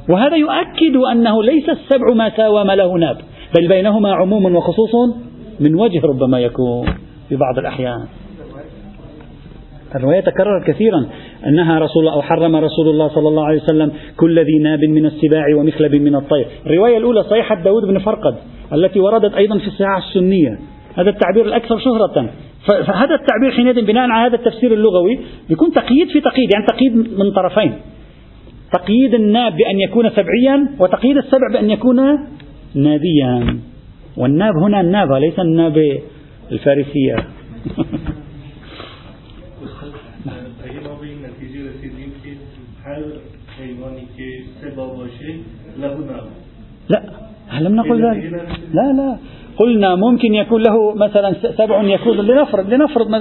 [0.10, 3.18] وهذا يؤكد أنه ليس السبع ما ساوى ما له ناب
[3.58, 4.96] بل بينهما عموم وخصوص
[5.60, 6.86] من وجه ربما يكون
[7.30, 8.08] في بعض الأحيان.
[9.95, 11.06] الرواية تكررت كثيرا
[11.47, 15.45] أنها رسول أو حرم رسول الله صلى الله عليه وسلم كل ذي ناب من السباع
[15.56, 16.47] ومخلب من الطير.
[16.65, 18.36] الرواية الأولى صيحة داود بن فرقد
[18.73, 20.60] التي وردت أيضا في الصحاح السنية.
[20.95, 22.30] هذا التعبير الأكثر شهرة.
[22.67, 27.32] فهذا التعبير حينئذ بناء على هذا التفسير اللغوي يكون تقييد في تقييد يعني تقييد من
[27.32, 27.73] طرفين.
[28.73, 31.97] تقييد الناب بأن يكون سبعيا وتقييد السبع بأن يكون
[32.75, 33.60] نابيا.
[34.17, 35.99] والناب هنا النابة ليس الناب
[36.52, 37.15] الفارسية
[40.63, 42.30] اگه ما به این نتیجه رسیدیم که
[42.84, 43.04] هر
[43.58, 44.23] حیوانی که
[45.80, 46.28] له
[46.89, 47.02] لا
[47.50, 48.24] هل لم نقل ذلك؟
[48.74, 49.18] لا لا.
[49.58, 53.15] قلنا ممكن يكون له مثلا سبع يكون لنفرض لنفرض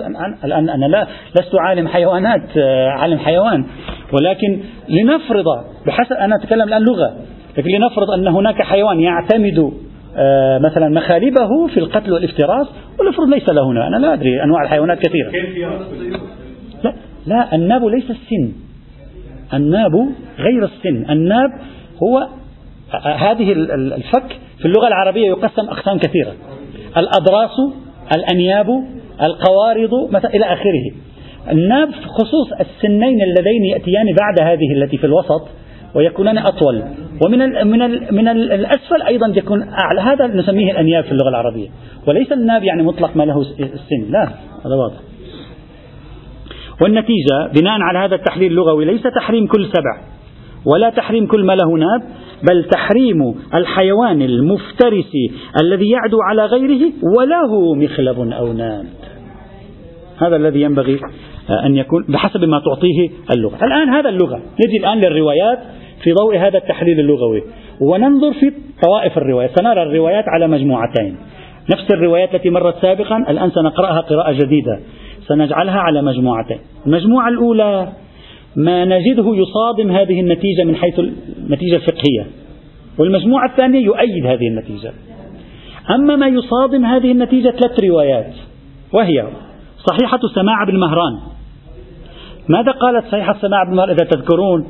[0.45, 3.65] الآن أنا لا لست عالم حيوانات آه، عالم حيوان.
[4.13, 5.45] ولكن لنفرض
[5.87, 7.17] بحسب أنا أتكلم الآن لغة
[7.59, 9.73] لكن لنفرض أن هناك حيوان يعتمد
[10.17, 12.67] آه، مثلا مخالبه في القتل والافتراس
[13.01, 15.31] ولنفرض ليس له أنا لا أدري أنواع الحيوانات كثيرة.
[16.85, 16.95] لا,
[17.27, 18.53] لا الناب ليس السن.
[19.55, 20.09] الناب
[20.39, 21.11] غير السن.
[21.11, 21.51] الناب
[22.03, 22.29] هو
[23.03, 26.33] هذه الفك في اللغة العربية يقسم أقسام كثيرة.
[26.97, 27.57] الأضراس
[28.17, 28.67] الأنياب
[29.23, 29.95] القوارض
[30.35, 30.93] إلى آخره.
[31.51, 35.49] الناب خصوص السنين اللذين يأتيان بعد هذه التي في الوسط
[35.95, 36.83] ويكونان أطول.
[37.27, 40.01] ومن ال من ال من ال الأسفل أيضا يكون أعلى.
[40.01, 41.69] هذا نسميه الأنياب في اللغة العربية.
[42.07, 44.11] وليس الناب يعني مطلق ما له السن.
[44.11, 44.25] لا
[44.65, 45.08] هذا واضح.
[46.83, 50.01] والنتيجة بناء على هذا التحليل اللغوي ليس تحريم كل سبع
[50.67, 52.03] ولا تحريم كل ما له ناب
[52.51, 55.13] بل تحريم الحيوان المفترس
[55.63, 58.87] الذي يعدو على غيره وله مخلب أو ناب.
[60.19, 61.01] هذا الذي ينبغي
[61.67, 63.65] أن يكون بحسب ما تعطيه اللغة.
[63.65, 64.37] الآن هذا اللغة.
[64.37, 65.59] نجي الآن للروايات
[66.03, 67.43] في ضوء هذا التحليل اللغوي.
[67.81, 68.53] وننظر في
[68.87, 71.17] طوائف الروايات سنرى الروايات على مجموعتين.
[71.71, 74.81] نفس الروايات التي مرت سابقا الآن سنقرأها قراءة جديدة.
[75.29, 76.59] سنجعلها على مجموعتين.
[76.87, 77.93] المجموعة الأولى
[78.57, 82.27] ما نجده يصادم هذه النتيجة من حيث النتيجة الفقهية.
[82.99, 84.93] والمجموعة الثانية يؤيد هذه النتيجة.
[85.91, 88.33] أما ما يصادم هذه النتيجة ثلاث روايات.
[88.93, 89.27] وهي
[89.91, 91.19] صحيحة سماع بن مهران.
[92.49, 94.67] ماذا قالت صحيحة سماع بن مهران؟ إذا تذكرون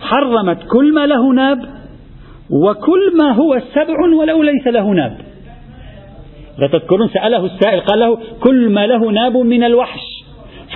[0.00, 1.58] حرمت كل ما له ناب
[2.50, 5.25] وكل ما هو سبع ولو ليس له ناب.
[6.58, 10.00] إذا تذكرون سأله السائل قال له كل ما له ناب من الوحش.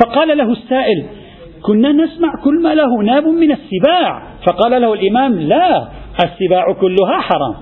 [0.01, 1.07] فقال له السائل
[1.63, 4.23] كنا نسمع كل ما له ناب من السباع.
[4.47, 5.89] فقال له الإمام لا
[6.25, 7.55] السباع كلها حرام.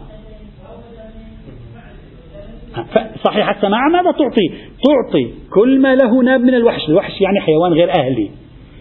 [3.24, 4.48] صحيح السماع ماذا تعطي
[4.84, 6.88] تعطي كل ما له ناب من الوحش.
[6.88, 8.30] الوحش يعني حيوان غير أهلي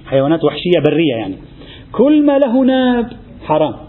[0.09, 1.35] حيوانات وحشية برية يعني.
[1.91, 3.07] كل ما له ناب
[3.45, 3.86] حرام.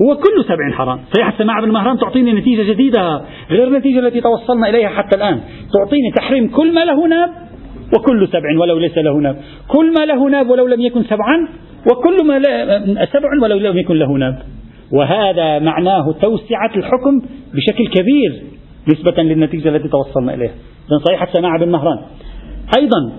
[0.00, 1.00] وكل سبع حرام.
[1.14, 5.40] صحيح السماع مهران تعطيني نتيجة جديدة غير النتيجة التي توصلنا إليها حتى الآن.
[5.72, 7.30] تعطيني تحريم كل ما له ناب
[7.96, 9.36] وكل سبع ولو ليس له ناب.
[9.68, 11.48] كل ما له ناب ولو لم يكن سبعا
[11.92, 12.38] وكل ما
[13.04, 14.42] سبع ولو لم يكن له ناب.
[14.92, 17.20] وهذا معناه توسعة الحكم
[17.54, 18.42] بشكل كبير
[18.88, 20.54] نسبة للنتيجة التي توصلنا إليها.
[20.90, 21.98] إذن صحيح السماع بن مهران.
[22.78, 23.12] أيضا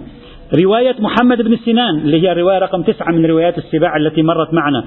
[0.63, 4.85] رواية محمد بن سنان اللي هي الرواية رقم تسعة من روايات السباع التي مرت معنا.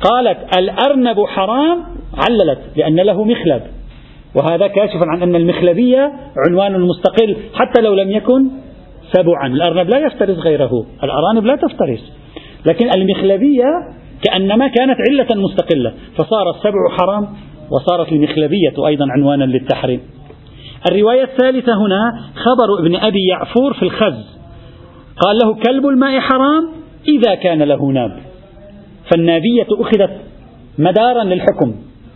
[0.00, 1.78] قالت الأرنب حرام
[2.14, 3.62] عللت لأن له مخلب.
[4.34, 6.12] وهذا كاشف عن أن المخلبية
[6.46, 8.50] عنوان مستقل حتى لو لم يكن
[9.12, 9.46] سبعا.
[9.46, 12.12] الأرنب لا يفترس غيره الأرانب لا تفترس.
[12.66, 13.64] لكن المخلبية
[14.22, 15.92] كأنما كانت علة مستقلة.
[16.16, 17.28] فصار السبع حرام
[17.70, 20.00] وصارت المخلبية أيضا عنوانا للتحريم.
[20.90, 24.36] الرواية الثالثة هنا خبر ابن أبي يعفور في الخز.
[25.24, 26.68] قال له كلب الماء حرام؟
[27.08, 28.18] إذا كان له ناب.
[29.10, 30.20] فالنابية أخذت
[30.78, 31.74] مدارا للحكم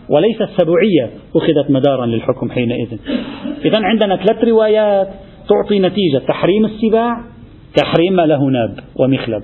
[0.09, 2.97] وليس السبعية أخذت مدارا للحكم حينئذ.
[3.65, 5.07] إذا عندنا ثلاث روايات
[5.49, 6.17] تعطي نتيجة.
[6.27, 7.23] تحريم السباع
[7.75, 9.43] تحريم ما له ناب ومخلب.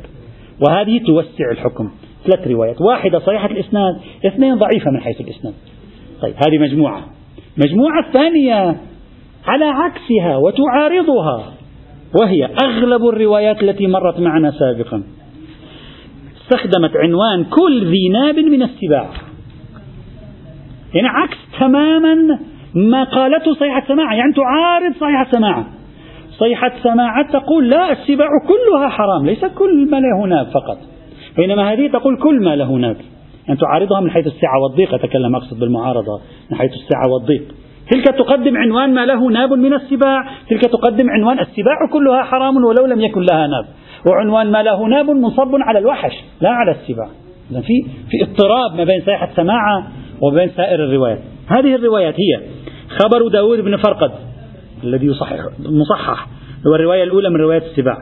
[0.67, 1.91] وهذه توسع الحكم.
[2.25, 2.81] ثلاث روايات.
[2.81, 5.53] واحدة صحيحة الإسناد اثنين ضعيفة من حيث الإسناد.
[6.21, 7.03] طيب هذه مجموعة.
[7.57, 8.77] مجموعة ثانية
[9.45, 11.56] على عكسها وتعارضها.
[12.15, 15.03] وهي أغلب الروايات التي مرت معنا سابقا.
[16.41, 19.09] استخدمت عنوان كل ذي ناب من السباع.
[20.93, 22.15] يعني عكس تماما
[22.75, 25.67] ما قالته صيحة سماعة يعني تعارض صيحة سماعة
[26.29, 30.77] صيحة سماعة تقول لا السباع كلها حرام ليس كل ما له ناب فقط.
[31.37, 32.97] بينما هذه تقول كل ما له ناب.
[33.47, 34.93] يعني تعارضها من حيث السعة والضيق.
[34.93, 37.43] أتكلم أقصد بالمعارضة من حيث السعة والضيق.
[37.91, 40.29] تلك تقدم عنوان ما له ناب من السباع.
[40.49, 43.65] تلك تقدم عنوان السباع كلها حرام ولو لم يكن لها ناب.
[44.11, 47.09] وعنوان ما له ناب منصب على الوحش لا على السباع.
[47.51, 47.73] إذا في
[48.09, 49.87] في اضطراب ما بين صيحة سماعة
[50.21, 51.19] وبين سائر الروايات.
[51.47, 52.41] هذه الروايات هي
[52.89, 54.11] خبر داود بن فرقد
[54.83, 56.27] الذي يصحح مصحح.
[56.67, 57.97] هو الرواية الأولى من رواية السباع.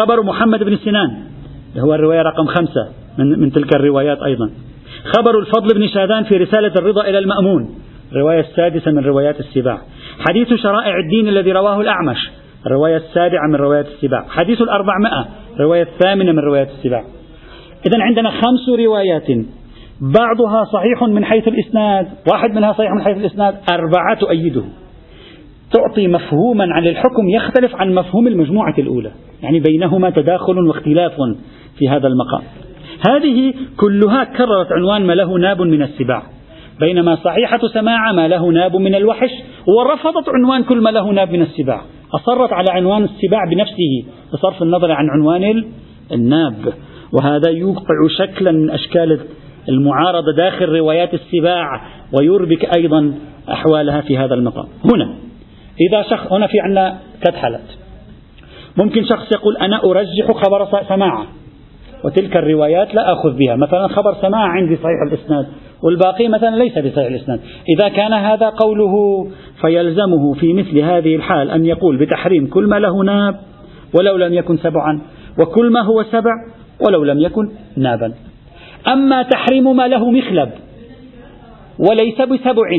[0.00, 1.10] خبر محمد بن سنان
[1.78, 4.50] هو الرواية رقم خمسة من, من تلك الروايات أيضا.
[5.16, 7.74] خبر الفضل بن شاذان في رسالة الرضا إلى المأمون.
[8.12, 9.78] الرواية السادسة من روايات السباع.
[10.28, 12.30] حديث شرائع الدين الذي رواه الأعمش
[12.66, 14.24] الرواية السابعة من روايات السباع.
[14.28, 17.04] حديث الأربعمائة الرواية الثامنة من روايات السباع.
[17.86, 19.28] إذا عندنا خمس روايات.
[20.00, 24.64] بعضها صحيح من حيث الإسناد واحد منها صحيح من حيث الإسناد أربعة تؤيده.
[25.72, 29.10] تعطي مفهوما عن الحكم يختلف عن مفهوم المجموعة الأولى.
[29.42, 31.12] يعني بينهما تداخل واختلاف
[31.78, 32.42] في هذا المقام.
[33.08, 36.22] هذه كلها كررت عنوان ما له ناب من السباع.
[36.80, 39.30] بينما صحيحة سماعة ما له ناب من الوحش
[39.66, 41.82] ورفضت عنوان كل ما له ناب من السباع.
[42.14, 45.64] أصرت على عنوان السباع بنفسه بصرف النظر عن عنوان
[46.12, 46.72] الناب.
[47.12, 49.20] وهذا يوقع شكلا من أشكال
[49.68, 51.80] المعارضة داخل روايات السباع
[52.18, 53.14] ويربك أيضا
[53.52, 54.66] أحوالها في هذا المقام.
[54.94, 55.14] هنا
[55.90, 56.98] إذا شخص هنا في عندنا
[57.34, 57.60] حالات.
[58.76, 61.26] ممكن شخص يقول أنا أرجح خبر سماعة
[62.04, 63.56] وتلك الروايات لا أخذ بها.
[63.56, 65.46] مثلا خبر سماع عندي صحيح الإسناد.
[65.82, 67.40] والباقي مثلا ليس بصحيح الإسناد.
[67.76, 69.26] إذا كان هذا قوله
[69.60, 73.36] فيلزمه في مثل هذه الحال أن يقول بتحريم كل ما له ناب
[73.98, 75.00] ولو لم يكن سبعا
[75.38, 76.32] وكل ما هو سبع
[76.86, 78.14] ولو لم يكن نابا.
[78.88, 80.50] أما تحريم ما له مخلب
[81.78, 82.70] وليس بسبع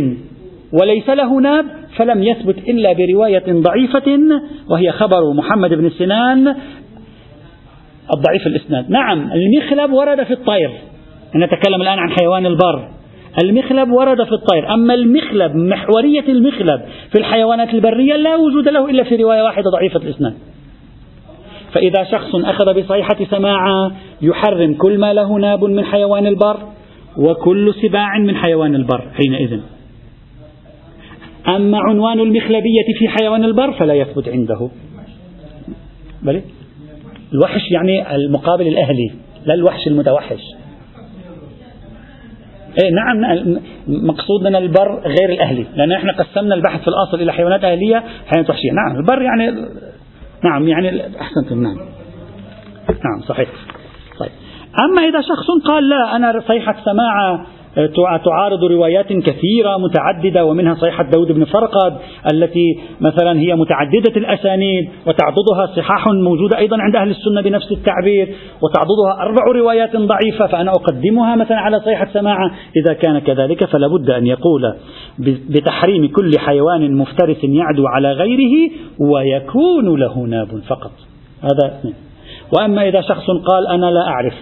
[0.82, 4.20] وليس له ناب فلم يثبت إلا برواية ضعيفة
[4.70, 6.56] وهي خبر محمد بن سنان
[8.16, 8.90] الضعيف الإسناد.
[8.90, 10.72] نعم المخلب ورد في الطير.
[11.36, 12.90] نتكلم الآن عن حيوان البر.
[13.44, 14.74] المخلب ورد في الطير.
[14.74, 20.00] أما المخلب محورية المخلب في الحيوانات البرية لا وجود له إلا في رواية واحدة ضعيفة
[20.00, 20.34] الإسناد.
[21.74, 26.58] فإذا شخص أخذ بصيحة سماعة يحرم كل ما له ناب من حيوان البر
[27.18, 29.60] وكل سباع من حيوان البر حينئذ.
[31.48, 34.70] أما عنوان المخلبية في حيوان البر فلا يثبت عنده.
[36.24, 36.42] بلي
[37.34, 39.12] الوحش يعني المقابل الأهلي
[39.46, 40.42] لا الوحش المتوحش.
[42.84, 48.04] إيه نعم مقصودنا البر غير الأهلي لأن إحنا قسمنا البحث في الأصل إلى حيوانات أهلية
[48.28, 48.72] حيوانات وحشية.
[48.72, 49.52] نعم البر يعني
[50.44, 51.78] نعم يعني أحسنتم نعم.
[52.90, 53.50] نعم صحيح.
[54.20, 54.30] طيب.
[54.90, 57.46] أما إذا شخص قال لا أنا صيحة سماعة
[58.26, 61.98] تعارض روايات كثيرة متعددة ومنها صحيحة داود بن فرقد
[62.34, 69.22] التي مثلا هي متعددة الأسانيد وتعضدها صحاح موجودة أيضا عند أهل السنة بنفس التعبير وتعضدها
[69.22, 74.28] أربع روايات ضعيفة فأنا أقدمها مثلا على صحيحة سماعة إذا كان كذلك فلا بد أن
[74.28, 74.74] يقول
[75.50, 80.92] بتحريم كل حيوان مفترس يعدو على غيره ويكون له ناب فقط.
[81.42, 81.96] هذا اثنين.
[82.58, 84.34] وأما إذا شخص قال أنا لا أعرف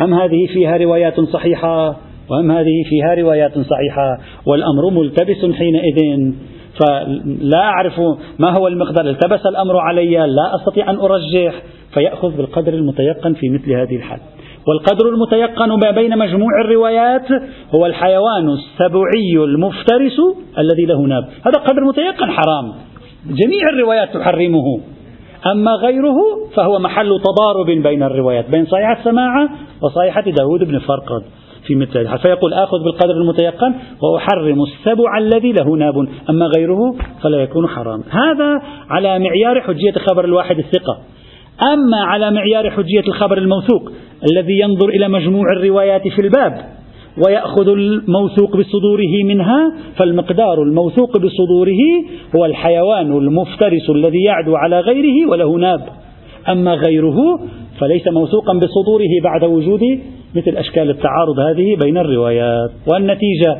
[0.00, 1.96] هم هذه فيها روايات صحيحة؟
[2.32, 6.32] وهم هذه فيها روايات صحيحة والأمر ملتبس حينئذ
[6.80, 8.00] فلا أعرف
[8.38, 9.10] ما هو المقدار.
[9.10, 11.62] التبس الأمر علي لا أستطيع أن أرجح
[11.94, 14.20] فيأخذ بالقدر المتيقن في مثل هذه الحال.
[14.68, 17.26] والقدر المتيقن ما بين مجموع الروايات
[17.74, 20.20] هو الحيوان السبعي المفترس
[20.58, 21.24] الذي له ناب.
[21.24, 22.72] هذا قدر متيقن حرام.
[23.26, 24.80] جميع الروايات تحرمه.
[25.46, 26.16] أما غيره
[26.56, 29.48] فهو محل تضارب بين الروايات بين صيحة سماعة
[29.82, 31.22] وصيحة داود بن فرقد.
[31.66, 32.18] في مثل الحال.
[32.18, 35.94] فيقول آخذ بالقدر المتيقن وأحرم السبع الذي له ناب.
[36.30, 40.98] أما غيره فلا يكون حرام هذا على معيار حجية خبر الواحد الثقة.
[41.72, 43.92] أما على معيار حجية الخبر الموثوق
[44.32, 46.52] الذي ينظر إلى مجموع الروايات في الباب
[47.26, 51.82] ويأخذ الموثوق بصدوره منها فالمقدار الموثوق بصدوره
[52.36, 55.80] هو الحيوان المفترس الذي يعدو على غيره وله ناب.
[56.48, 57.16] أما غيره
[57.80, 59.80] فليس موثوقا بصدوره بعد وجود
[60.34, 62.70] مثل أشكال التعارض هذه بين الروايات.
[62.92, 63.58] والنتيجة؟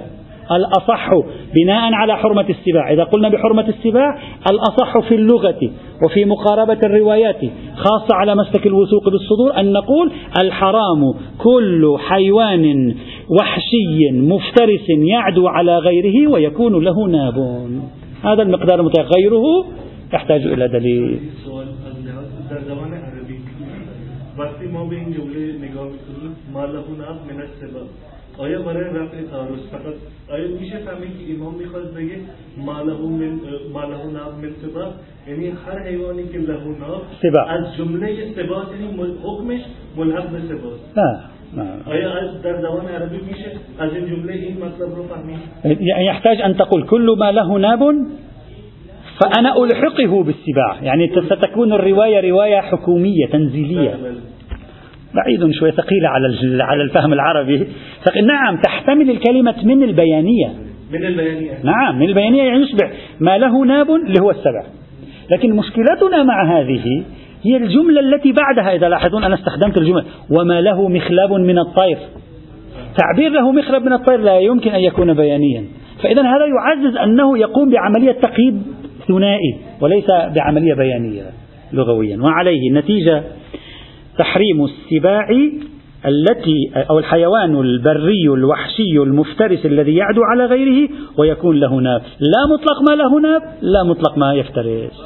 [0.52, 1.10] الأصح
[1.54, 2.92] بناء على حرمة السباع.
[2.92, 4.18] إذا قلنا بحرمة السباع
[4.50, 5.70] الأصح في اللغة
[6.04, 7.40] وفي مقاربة الروايات
[7.76, 12.94] خاصة على مسلك الوثوق بالصدور أن نقول الحرام كل حيوان
[13.40, 17.38] وحشي مفترس يعدو على غيره ويكون له ناب.
[18.24, 19.44] هذا المقدار المتغيره
[20.14, 21.20] يحتاج إلى دليل.
[24.38, 27.86] وقتی ما به این جمله نگاه می‌کنیم مالهون من السبب
[28.38, 29.94] آیا برای رفع تعارض فقط
[30.30, 32.16] آیا میشه فهمید که امام می‌خواد بگه
[32.56, 33.40] مالهون
[33.72, 34.92] مالهون من سبب؟
[35.28, 36.76] یعنی هر حیوانی که لهون
[37.48, 39.60] از جمله سبات یعنی حکمش
[39.96, 40.78] ملحق به سبات
[41.56, 45.38] نه آیا در زبان عربی میشه از این جمله این مطلب رو فهمید؟
[45.80, 47.94] يحتاج أن تقول كل ما له ناب
[49.20, 50.82] فأنا ألحقه بالسباع.
[50.82, 53.94] يعني ستكون الرواية رواية حكومية تنزيلية.
[55.14, 56.26] بعيد شوية ثقيلة على
[56.62, 57.66] على الفهم العربي.
[58.26, 60.48] نعم تحتمل الكلمة من البيانية.
[60.92, 61.50] من البيانية.
[61.64, 62.90] نعم من البيانية يعني يشبع.
[63.20, 64.64] ما له ناب اللي هو السبع.
[65.30, 67.04] لكن مشكلتنا مع هذه
[67.42, 70.04] هي الجملة التي بعدها إذا لاحظون أنا استخدمت الجملة.
[70.30, 71.98] وما له مخلب من الطير.
[72.98, 75.64] تعبير له مخلب من الطير لا يمكن أن يكون بيانيا.
[76.02, 78.62] فإذا هذا يعزز أنه يقوم بعملية تقييد
[79.08, 81.30] ثنائي وليس بعملية بيانية
[81.72, 82.22] لغويا.
[82.22, 83.22] وعليه النتيجة
[84.18, 85.28] تحريم السباع
[86.06, 90.88] التي أو الحيوان البري الوحشي المفترس الذي يعدو على غيره
[91.18, 92.02] ويكون له ناب.
[92.20, 95.02] لا مطلق ما له ناب لا مطلق ما يفترس.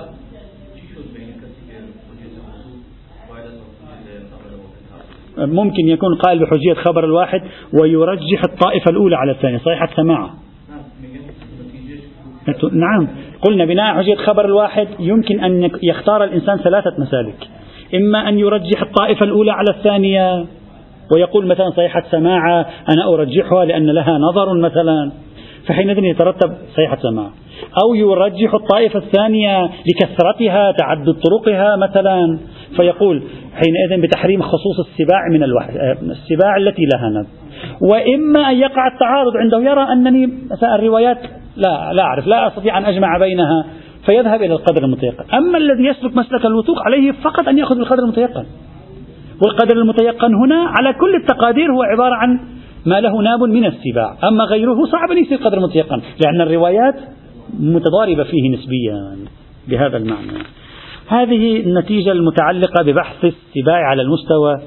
[5.38, 7.42] ممكن يكون قائل بحجية خبر الواحد
[7.72, 9.58] ويرجح الطائفة الأولى على الثانية.
[9.58, 10.34] صحيحة سماعة
[12.72, 13.08] نعم.
[13.42, 17.48] قلنا بناء حجية خبر الواحد يمكن أن يختار الإنسان ثلاثة مسالك.
[17.94, 20.44] إما أن يرجح الطائفة الأولى على الثانية
[21.14, 25.12] ويقول مثلا صيحة سماعة أنا أرجحها لأن لها نظر مثلا
[25.66, 27.30] فحينئذ يترتب صيحة سماعة.
[27.84, 32.38] أو يرجح الطائفة الثانية لكثرتها تعدد طرقها مثلا
[32.76, 33.22] فيقول
[33.54, 35.70] حينئذ بتحريم خصوص السباع من الوحش
[36.02, 37.26] السباع التي لها نب
[37.80, 41.18] وإما أن يقع التعارض عنده يرى أنني مثلا الروايات
[41.56, 43.66] لا لا أعرف لا أستطيع أن أجمع بينها
[44.06, 45.24] فيذهب إلى القدر المتيقن.
[45.34, 48.44] أما الذي يسلك مسلك الوثوق عليه فقط أن يأخذ بالقدر المتيقن.
[49.42, 52.40] والقدر المتيقن هنا على كل التقادير هو عبارة عن
[52.86, 56.94] ما له ناب من السباع أما غيره صعب أن يصير قدر متيقن لأن الروايات
[57.60, 59.16] متضاربة فيه نسبيا
[59.68, 60.42] بهذا المعنى.
[61.08, 64.60] هذه النتيجة المتعلقة ببحث السباع على المستوى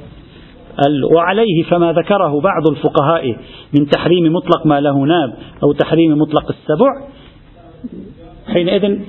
[1.16, 3.36] وعليه فما ذكره بعض الفقهاء
[3.80, 6.92] من تحريم مطلق ما له ناب أو تحريم مطلق السبع
[8.54, 9.00] حينئذ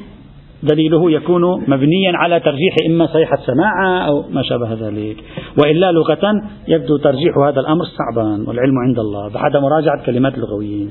[0.63, 5.17] دليله يكون مبنيا على ترجيح إما صيحة سماعة أو ما شابه ذلك.
[5.59, 10.91] وإلا لغة يبدو ترجيح هذا الأمر صعبا والعلم عند الله بعد مراجعة كلمات اللغويين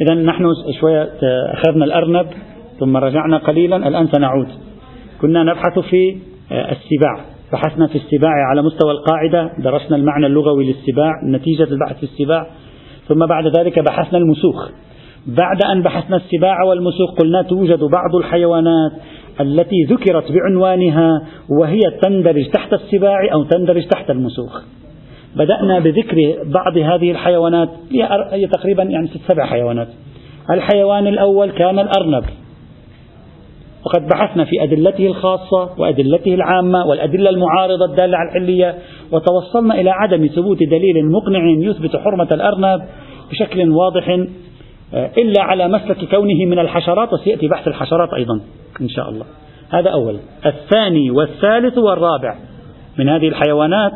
[0.00, 0.44] إذا نحن
[0.80, 1.10] شوية
[1.52, 2.26] أخذنا الأرنب
[2.80, 4.48] ثم رجعنا قليلا الآن سنعود.
[5.20, 6.18] كنا نبحث في
[6.52, 7.33] السباع.
[7.54, 12.46] بحثنا في السباع على مستوى القاعدة درسنا المعنى اللغوي للسباع نتيجة البحث في السباع
[13.08, 14.70] ثم بعد ذلك بحثنا المسوخ.
[15.26, 18.92] بعد أن بحثنا السباع والمسوخ قلنا توجد بعض الحيوانات
[19.40, 21.22] التي ذكرت بعنوانها
[21.60, 24.62] وهي تندرج تحت السباع أو تندرج تحت المسوخ.
[25.36, 27.68] بدأنا بذكر بعض هذه الحيوانات
[28.32, 29.88] هي تقريبا يعني ست سبع حيوانات.
[30.50, 32.24] الحيوان الأول كان الأرنب.
[33.84, 38.78] وقد بحثنا في أدلته الخاصة وأدلته العامة والأدلة المعارضة الدالة على الحلية
[39.12, 42.82] وتوصلنا إلى عدم ثبوت دليل مقنع يثبت حرمة الأرنب
[43.30, 44.08] بشكل واضح
[44.94, 48.40] آه، إلا على مسلك كونه من الحشرات وسيأتي بحث الحشرات أيضا
[48.80, 49.24] إن شاء الله.
[49.70, 50.16] هذا أول.
[50.46, 52.36] الثاني والثالث والرابع
[52.98, 53.92] من هذه الحيوانات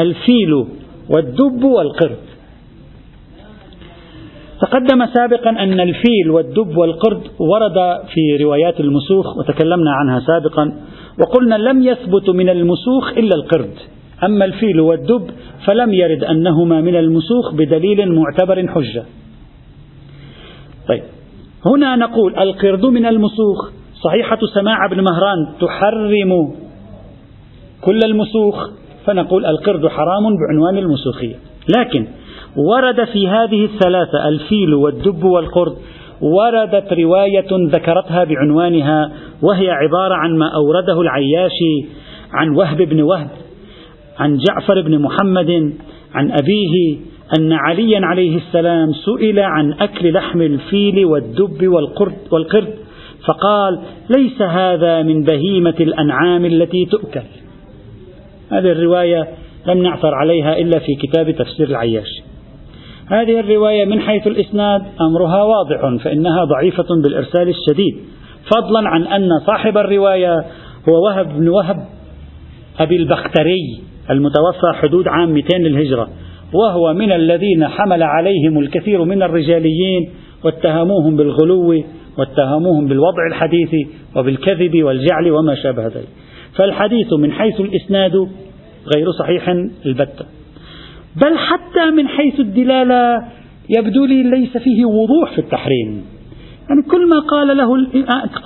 [0.00, 0.66] الفيل
[1.10, 2.33] والدب والقرد.
[4.60, 10.72] تقدم سابقا أن الفيل والدب والقرد ورد في روايات المسوخ وتكلمنا عنها سابقا
[11.20, 13.74] وقلنا لم يثبت من المسوخ إلا القرد.
[14.24, 15.30] أما الفيل والدب
[15.66, 19.04] فلم يرد أنهما من المسوخ بدليل معتبر حجة.
[20.88, 21.02] طيب
[21.66, 23.70] هنا نقول القرد من المسوخ.
[24.04, 26.54] صحيحة سماع بن مهران تحرم
[27.80, 28.70] كل المسوخ
[29.06, 31.34] فنقول القرد حرام بعنوان المسوخية.
[31.78, 32.06] لكن
[32.56, 35.76] ورد في هذه الثلاثة الفيل والدب والقرد
[36.20, 41.86] وردت رواية ذكرتها بعنوانها وهي عبارة عن ما أورده العياشي
[42.32, 43.28] عن وهب بن وهب
[44.18, 45.72] عن جعفر بن محمد
[46.14, 46.98] عن أبيه
[47.38, 52.74] أن عليا عليه السلام سئل عن أكل لحم الفيل والدب والقرد, والقرد
[53.26, 53.80] فقال
[54.16, 57.22] ليس هذا من بهيمة الأنعام التي تؤكل.
[58.50, 59.28] هذه الرواية
[59.66, 62.22] لم نعثر عليها إلا في كتاب تفسير العياش.
[63.10, 67.96] هذه الرواية من حيث الإسناد أمرها واضح فإنها ضعيفة بالإرسال الشديد.
[68.54, 70.44] فضلا عن أن صاحب الرواية
[70.88, 71.76] هو وهب بن وهب
[72.80, 73.80] أبي البختري
[74.10, 76.08] المتوفى حدود عام 200 للهجرة
[76.52, 80.10] وهو من الذين حمل عليهم الكثير من الرجاليين
[80.44, 81.82] واتهموهم بالغلو
[82.18, 86.08] واتهموهم بالوضع الحديث وبالكذب والجعل وما شابه ذلك.
[86.56, 88.16] فالحديث من حيث الإسناد
[88.96, 89.48] غير صحيح
[89.86, 90.24] البتة.
[91.16, 93.24] بل حتى من حيث الدلالة
[93.78, 96.04] يبدو لي ليس فيه وضوح في التحريم.
[96.68, 97.68] يعني كل ما قال له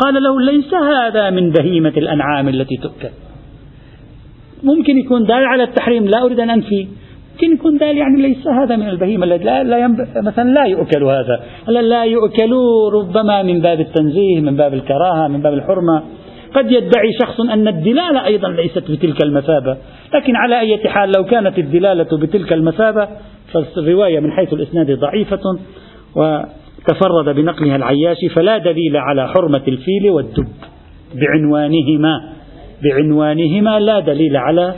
[0.04, 3.14] قال له ليس هذا من بهيمة الأنعام التي تؤكل.
[4.62, 6.86] ممكن يكون دال على التحريم لا أريد أن أنفي.
[7.32, 10.06] ممكن يكون دال يعني ليس هذا من البهيمة لا, لا ينب...
[10.16, 11.40] مثلا لا يؤكل هذا.
[11.68, 12.52] لا يؤكل
[12.94, 16.02] ربما من باب التنزيه من باب الكراهة من باب الحرمة.
[16.54, 19.76] قد يدعي شخص أن الدلالة أيضا ليست بتلك المثابة
[20.14, 23.08] لكن على أي حال لو كانت الدلالة بتلك المثابة
[23.52, 25.40] فالرواية من حيث الإسناد ضعيفة
[26.16, 30.48] وتفرد بنقلها العياشي فلا دليل على حرمة الفيل والدب.
[31.14, 32.32] بعنوانهما
[32.82, 34.74] بعنوانهما لا دليل على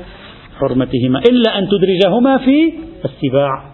[0.60, 2.72] حرمتهما إلا أن تدرجهما في
[3.04, 3.70] السباع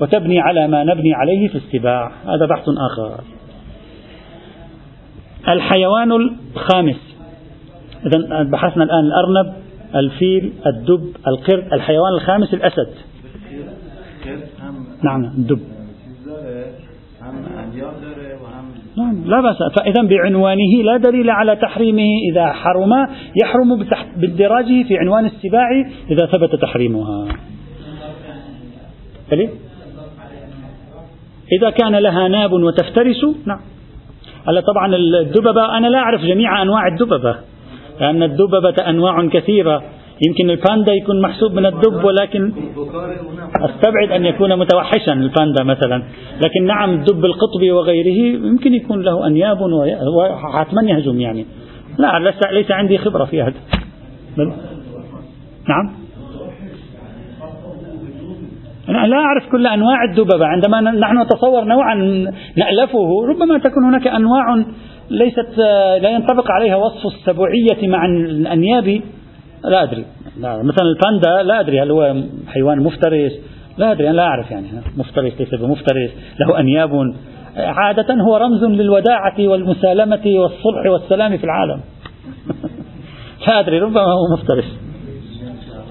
[0.00, 2.12] وتبني على ما نبني عليه في السباع.
[2.24, 3.33] هذا بحث آخر.
[5.48, 7.16] الحيوان الخامس.
[8.06, 9.54] إذا بحثنا الآن الأرنب
[9.94, 11.72] الفيل الدب القرد.
[11.72, 12.88] الحيوان الخامس الأسد.
[15.02, 15.60] نعم الدب.
[18.96, 19.56] نعم لا بأس.
[19.78, 22.92] فإذا بعنوانه لا دليل على تحريمه إذا حرم
[23.42, 23.86] يحرم
[24.16, 25.68] باندراجه في عنوان السباع
[26.10, 27.28] إذا ثبت تحريمها.
[31.52, 33.60] إذا كان لها ناب وتفترس نعم.
[34.48, 37.36] هلا طبعا الدببة أنا لا أعرف جميع أنواع الدببة
[38.00, 39.82] لأن الدببة أنواع كثيرة
[40.26, 42.52] يمكن الباندا يكون محسوب من الدب ولكن
[43.56, 46.02] أستبعد أن يكون متوحشا الباندا مثلا،
[46.44, 49.58] لكن نعم الدب القطبي وغيره يمكن يكون له أنياب
[50.16, 51.46] وحتما يهجم يعني.
[51.98, 53.54] لا ليس ليس عندي خبرة في هذا.
[55.68, 56.03] نعم.
[58.88, 60.46] أنا لا أعرف كل أنواع الدببة.
[60.46, 61.94] عندما نحن نتصور نوعا
[62.56, 64.64] نألفه ربما تكون هناك أنواع
[65.10, 65.58] ليست
[66.02, 69.00] لا ينطبق عليها وصف السبوعية مع الأنياب.
[69.64, 70.04] لا أدري.
[70.40, 72.14] لا مثلا الباندا لا أدري هل هو
[72.48, 73.32] حيوان مفترس.
[73.78, 74.66] لا أدري أنا لا أعرف يعني.
[74.96, 76.10] مفترس ليس بمفترس.
[76.40, 77.14] له أنياب.
[77.56, 81.80] عادة هو رمز للوداعة والمسالمة والصلح والسلام في العالم.
[83.46, 84.78] لا أدري ربما هو مفترس.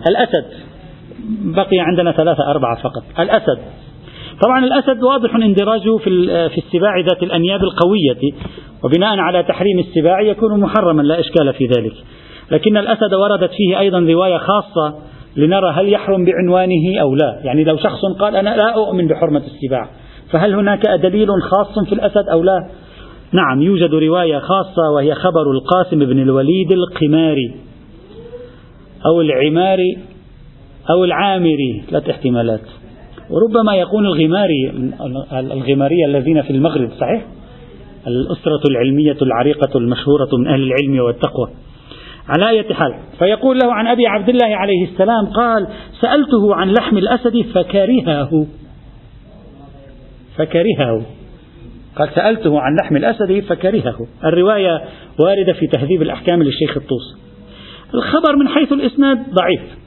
[0.08, 0.63] الأسد.
[1.56, 3.04] بقي عندنا ثلاثة أربعة فقط.
[3.20, 3.60] الأسد.
[4.44, 8.34] طبعا الأسد واضح اندراجه في في السباع ذات الأنياب القوية.
[8.84, 11.94] وبناء على تحريم السباع يكون محرما لا إشكال في ذلك.
[12.52, 14.96] لكن الأسد وردت فيه أيضا رواية خاصة
[15.36, 17.40] لنرى هل يحرم بعنوانه أو لا.
[17.44, 19.90] يعني لو شخص قال أنا لا أؤمن بحرمة السباع
[20.32, 22.70] فهل هناك دليل خاص في الأسد أو لا؟
[23.32, 27.54] نعم يوجد رواية خاصة وهي خبر القاسم بن الوليد القماري
[29.06, 29.98] أو العماري.
[30.90, 32.62] أو العامري ثلاث احتمالات.
[33.30, 34.72] وربما يكون الغماري
[35.32, 37.26] الغمارية الذين في المغرب صحيح؟
[38.08, 41.50] الأسرة العلمية العريقة المشهورة من أهل العلم والتقوى.
[42.28, 45.68] على أي حال فيقول له عن أبي عبد الله عليه السلام قال
[46.02, 48.48] سألته عن لحم الأسد فكرهه.
[50.38, 51.06] فكرهه.
[51.96, 53.98] قال سألته عن لحم الأسد فكرهه.
[54.24, 54.84] الرواية
[55.20, 57.18] واردة في تهذيب الأحكام للشيخ الطوس
[57.94, 59.83] الخبر من حيث الإسناد ضعيف.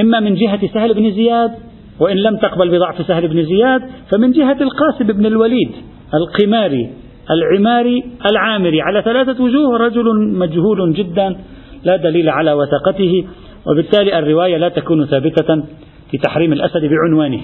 [0.00, 1.52] إما من جهة سهل بن زياد
[2.00, 3.82] وإن لم تقبل بضعف سهل بن زياد
[4.12, 5.70] فمن جهة القاسم بن الوليد
[6.14, 6.90] القماري
[7.30, 10.04] العماري العامري على ثلاثة وجوه رجل
[10.38, 11.36] مجهول جدا
[11.84, 13.24] لا دليل على وثاقته
[13.66, 15.62] وبالتالي الرواية لا تكون ثابتة
[16.10, 17.40] في تحريم الأسد بعنوانه.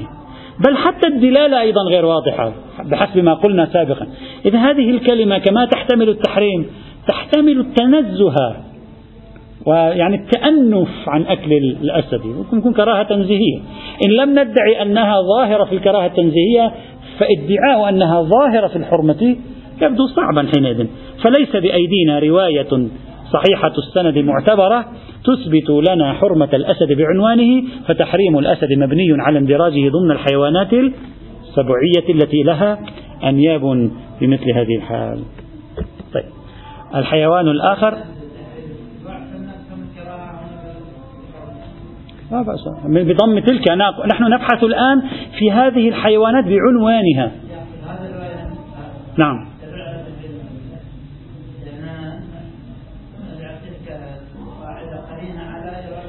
[0.67, 2.53] بل حتى الدلالة أيضا غير واضحة
[2.85, 4.07] بحسب ما قلنا سابقا.
[4.47, 6.67] إذا هذه الكلمة كما تحتمل التحريم
[7.09, 8.68] تحتمل التنزه
[9.69, 12.27] ويعني التأنف عن أكل الأسد.
[12.27, 13.59] ممكن يكون كراهة تنزيهية.
[14.05, 16.73] إن لم ندعي أنها ظاهرة في الكراهة التنزيهية
[17.19, 19.37] فادعاء أنها ظاهرة في الحرمة
[19.83, 20.87] يبدو صعبا حينئذ.
[21.23, 22.89] فليس بأيدينا رواية
[23.33, 24.85] صحيحة السند معتبرة
[25.25, 32.79] تثبت لنا حرمة الأسد بعنوانه فتحريم الأسد مبني على اندراجه ضمن الحيوانات السبعية التي لها
[33.25, 33.91] أنياب
[34.21, 35.19] بمثل هذه الحال.
[36.15, 36.25] طيب.
[36.95, 37.95] الحيوان الآخر
[42.33, 42.69] لا بأس.
[42.85, 43.69] بضم تلك
[44.13, 45.03] نحن نبحث الآن
[45.39, 47.33] في هذه الحيوانات بعنوانها.
[49.19, 49.49] نعم.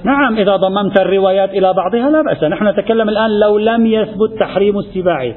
[0.04, 2.44] نعم إذا ضممت الروايات إلى بعضها لا بأس.
[2.44, 5.34] نحن نتكلم الآن لو لم يثبت تحريم السباع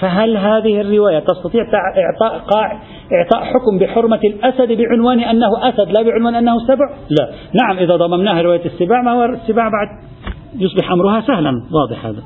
[0.00, 2.42] فهل هذه الرواية تستطيع إعطاء
[3.12, 7.30] إعطاء حكم بحرمة الأسد بعنوان أنه أسد لا بعنوان أنه سبع؟ لا،
[7.62, 9.88] نعم إذا ضممناها رواية السباع ما هو السباع بعد؟
[10.58, 11.52] يصبح أمرها سهلا.
[11.72, 12.22] واضح هذا.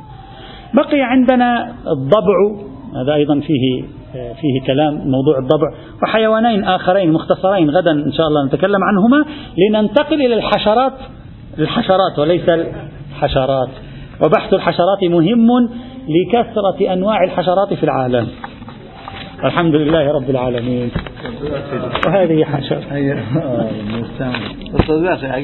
[0.74, 2.64] بقي عندنا الضبع
[3.02, 5.70] هذا أيضا فيه فيه كلام موضوع الضبع.
[6.02, 9.24] وحيوانين آخرين مختصرين غدا إن شاء الله نتكلم عنهما.
[9.58, 10.92] لننتقل إلى الحشرات.
[11.58, 13.68] الحشرات وليس الحشرات.
[14.24, 15.68] وبحث الحشرات مهم.
[16.08, 18.28] لكثرة أنواع الحشرات في العالم.
[19.44, 20.90] الحمد لله رب العالمين.
[22.06, 22.82] وهذه حشرة.